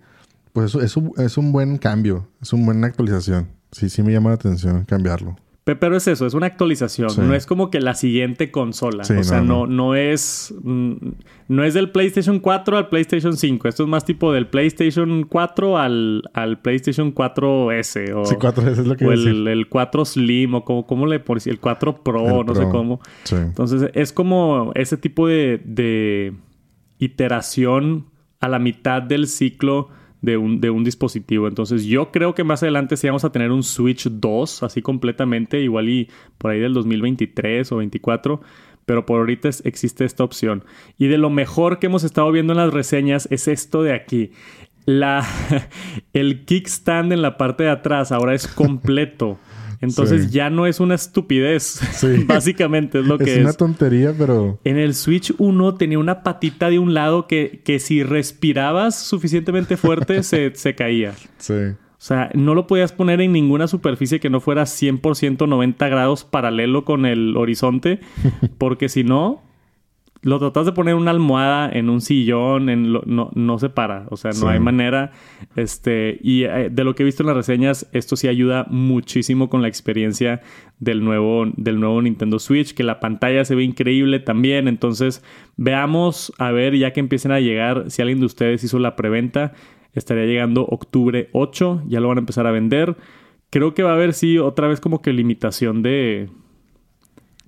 [0.52, 3.48] pues es un, es un buen cambio, es una buena actualización.
[3.72, 5.36] Sí, sí me llama la atención cambiarlo.
[5.74, 7.10] Pero es eso, es una actualización.
[7.26, 9.02] No es como que la siguiente consola.
[9.02, 10.54] o sea, no, no, es.
[10.62, 10.92] Mm,
[11.48, 13.66] no es del PlayStation 4 al PlayStation 5.
[13.66, 18.14] Esto es más tipo del PlayStation 4 al, al PlayStation 4S.
[18.14, 21.18] O, sí, 4S es lo que o el, el, 4 Slim, o como, ¿cómo le
[21.18, 21.48] pones?
[21.48, 23.00] El 4 Pro, no sé cómo.
[23.32, 26.32] Entonces, es como ese tipo de, de
[27.00, 28.06] iteración
[28.38, 29.88] a la mitad del ciclo
[30.22, 31.48] de un, de un dispositivo.
[31.48, 35.60] Entonces yo creo que más adelante sí vamos a tener un Switch 2 así completamente,
[35.60, 36.08] igual y
[36.38, 38.40] por ahí del 2023 o 24.
[38.84, 40.64] Pero por ahorita existe esta opción.
[40.96, 44.30] Y de lo mejor que hemos estado viendo en las reseñas es esto de aquí.
[44.84, 45.26] La,
[46.12, 49.38] el kickstand en la parte de atrás ahora es completo.
[49.80, 51.80] Entonces ya no es una estupidez.
[52.26, 53.38] Básicamente es lo que es.
[53.38, 54.58] Es una tontería, pero.
[54.64, 59.76] En el Switch 1 tenía una patita de un lado que, que si respirabas suficientemente
[59.76, 61.14] fuerte se, se caía.
[61.38, 61.54] Sí.
[61.54, 66.24] O sea, no lo podías poner en ninguna superficie que no fuera 100% 90 grados
[66.24, 68.00] paralelo con el horizonte,
[68.58, 69.42] porque si no,
[70.26, 74.06] lo tratas de poner una almohada en un sillón, en no, no se para.
[74.10, 75.12] O sea, no hay manera.
[75.54, 79.48] Este, y eh, de lo que he visto en las reseñas, esto sí ayuda muchísimo
[79.48, 80.42] con la experiencia
[80.80, 84.66] del nuevo, del nuevo Nintendo Switch, que la pantalla se ve increíble también.
[84.66, 85.22] Entonces,
[85.56, 89.52] veamos a ver, ya que empiecen a llegar, si alguien de ustedes hizo la preventa,
[89.92, 92.96] estaría llegando octubre 8, ya lo van a empezar a vender.
[93.50, 96.30] Creo que va a haber, sí, otra vez como que limitación de.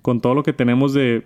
[0.01, 1.25] Con todo lo que tenemos de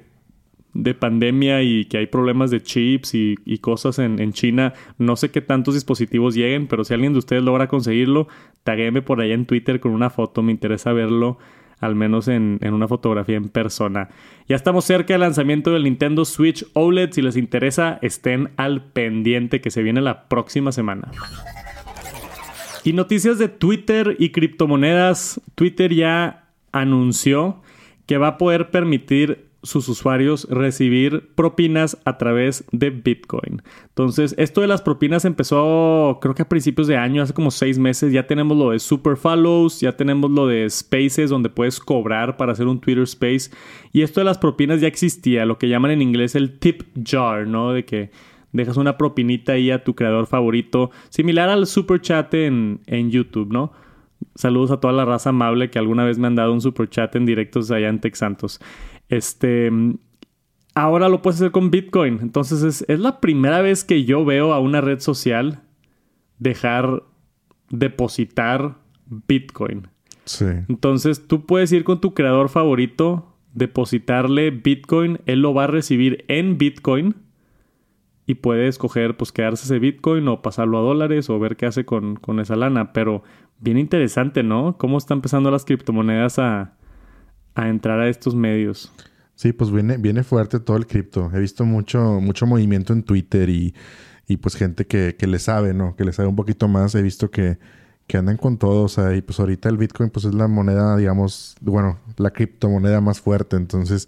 [0.74, 4.74] de pandemia y que hay problemas de chips y, cosas en, China.
[4.98, 8.28] No sé qué tantos dispositivos lleguen, pero si alguien de ustedes logra conseguirlo,
[8.64, 10.42] taguéme por ahí en Twitter con una foto.
[10.42, 11.38] Me interesa verlo,
[11.80, 14.10] al menos en, en, una fotografía en persona.
[14.48, 17.12] Ya estamos cerca del lanzamiento del Nintendo Switch OLED.
[17.12, 21.12] Si les interesa, estén al pendiente que se viene la próxima semana.
[22.84, 25.40] Y noticias de Twitter y criptomonedas.
[25.56, 27.62] Twitter ya anunció
[28.06, 33.62] que va a poder permitir sus usuarios recibir propinas a través de Bitcoin.
[33.88, 37.80] Entonces, esto de las propinas empezó creo que a principios de año, hace como seis
[37.80, 38.12] meses.
[38.12, 42.52] Ya tenemos lo de Super Follows, ya tenemos lo de Spaces, donde puedes cobrar para
[42.52, 43.50] hacer un Twitter Space.
[43.94, 47.48] Y esto de las propinas ya existía, lo que llaman en inglés el tip jar,
[47.48, 47.72] ¿no?
[47.72, 48.12] De que
[48.52, 53.52] dejas una propinita ahí a tu creador favorito, similar al super chat en, en YouTube,
[53.52, 53.72] ¿no?
[54.36, 57.16] Saludos a toda la raza amable que alguna vez me han dado un super chat
[57.16, 58.60] en directos allá en Tex Santos.
[59.10, 59.72] Este,
[60.76, 62.20] ahora lo puedes hacer con Bitcoin.
[62.22, 65.62] Entonces es, la primera vez que yo veo a una red social
[66.40, 67.04] dejar
[67.70, 68.78] depositar
[69.28, 69.88] Bitcoin.
[70.26, 70.46] Sí.
[70.70, 76.26] Entonces tú puedes ir con tu creador favorito, depositarle Bitcoin, él lo va a recibir
[76.28, 77.16] en Bitcoin
[78.26, 81.86] y puede escoger pues quedarse ese Bitcoin o pasarlo a dólares o ver qué hace
[81.86, 82.94] con, con esa lana.
[82.94, 83.24] Pero
[83.60, 84.78] bien interesante, ¿no?
[84.78, 86.74] Cómo están empezando las criptomonedas a,
[87.56, 88.92] a entrar a estos medios.
[89.36, 91.32] Sí, pues viene, viene fuerte todo el cripto.
[91.34, 93.74] He visto mucho, mucho movimiento en Twitter y,
[94.28, 95.96] y pues gente que, que, le sabe, ¿no?
[95.96, 96.96] Que le sabe un poquito más.
[96.96, 97.58] He visto que,
[98.08, 98.84] que andan con todo.
[98.84, 103.02] O sea, y pues ahorita el Bitcoin pues es la moneda, digamos, bueno, la criptomoneda
[103.02, 103.56] más fuerte.
[103.56, 104.08] Entonces,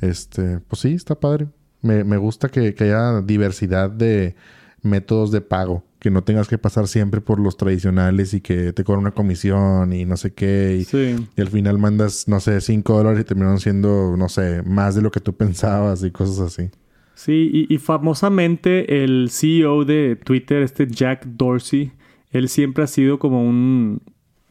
[0.00, 1.48] este, pues sí, está padre.
[1.82, 4.34] Me, me gusta que, que haya diversidad de
[4.82, 8.84] métodos de pago que no tengas que pasar siempre por los tradicionales y que te
[8.84, 10.84] cobran una comisión y no sé qué.
[10.92, 15.02] Y, al final mandas, no sé, 5 dólares y terminaron siendo, no sé, más de
[15.02, 16.70] lo que tú pensabas y cosas así.
[17.14, 21.90] Sí, y, famosamente el CEO de Twitter, este Jack Dorsey,
[22.30, 24.00] él siempre ha sido como un,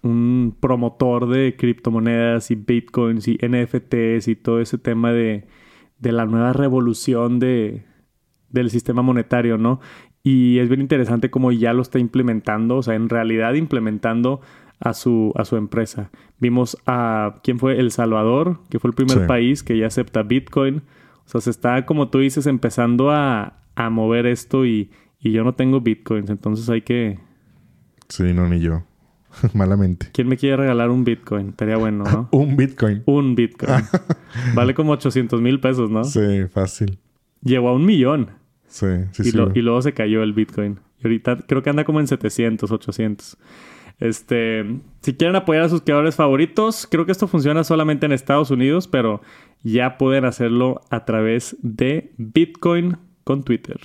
[0.02, 5.46] un promotor de criptomonedas y bitcoins y NFTs y todo ese tema de,
[6.00, 7.86] de la nueva revolución de,
[8.50, 9.80] del sistema monetario, ¿no?
[10.28, 14.42] Y es bien interesante cómo ya lo está implementando, o sea, en realidad implementando
[14.78, 16.12] a su, a su empresa.
[16.38, 17.80] Vimos a, ¿quién fue?
[17.80, 20.84] El Salvador, que fue el primer país que ya acepta Bitcoin.
[21.26, 25.46] O sea, se está, como tú dices, empezando a, a mover esto y, y yo
[25.46, 27.20] no tengo Bitcoins, entonces hay que...
[28.10, 28.84] Sí, no, ni yo.
[29.54, 30.10] Malamente.
[30.12, 31.52] ¿Quién me quiere regalar un Bitcoin?
[31.52, 32.28] Estaría bueno, ¿no?
[32.38, 33.02] un Bitcoin.
[33.06, 33.86] Un Bitcoin.
[34.56, 36.04] vale como 800 mil pesos, ¿no?
[36.04, 37.00] Sí, fácil.
[37.44, 38.32] Llegó a un millón.
[38.68, 39.40] Sí, sí, y sí.
[39.56, 40.80] y luego se cayó el Bitcoin.
[41.00, 43.38] Y ahorita creo que anda como en 700, 800.
[44.00, 44.64] Este,
[45.02, 48.88] si quieren apoyar a sus creadores favoritos, creo que esto funciona solamente en Estados Unidos,
[48.88, 49.22] pero
[49.64, 53.80] ya pueden hacerlo a través de Bitcoin con Twitter.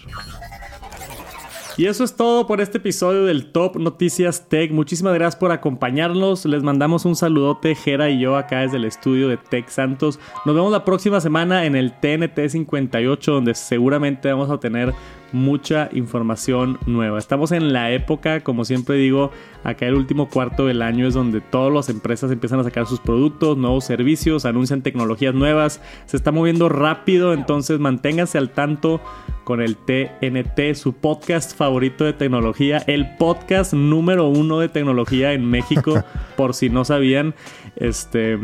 [1.76, 4.70] Y eso es todo por este episodio del Top Noticias Tech.
[4.72, 6.44] Muchísimas gracias por acompañarnos.
[6.44, 10.20] Les mandamos un saludote, Jera y yo, acá desde el estudio de Tech Santos.
[10.44, 14.92] Nos vemos la próxima semana en el TNT 58, donde seguramente vamos a tener
[15.32, 17.18] mucha información nueva.
[17.18, 19.30] Estamos en la época, como siempre digo,
[19.64, 23.00] acá el último cuarto del año es donde todas las empresas empiezan a sacar sus
[23.00, 29.00] productos, nuevos servicios, anuncian tecnologías nuevas, se está moviendo rápido, entonces manténganse al tanto
[29.44, 35.44] con el TNT, su podcast favorito de tecnología, el podcast número uno de tecnología en
[35.44, 36.04] México,
[36.36, 37.34] por si no sabían,
[37.76, 38.38] este...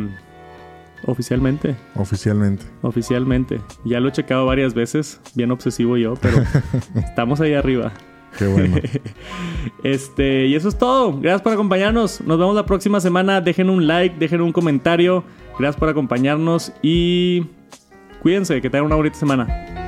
[1.05, 1.77] Oficialmente.
[1.95, 2.65] Oficialmente.
[2.83, 3.61] Oficialmente.
[3.85, 6.43] Ya lo he checado varias veces, bien obsesivo yo, pero
[6.95, 7.93] estamos ahí arriba.
[8.37, 8.77] Qué bueno.
[9.83, 11.19] este, y eso es todo.
[11.21, 12.21] Gracias por acompañarnos.
[12.21, 13.41] Nos vemos la próxima semana.
[13.41, 15.25] Dejen un like, dejen un comentario.
[15.59, 17.47] Gracias por acompañarnos y
[18.23, 19.88] cuídense, que tengan una bonita semana.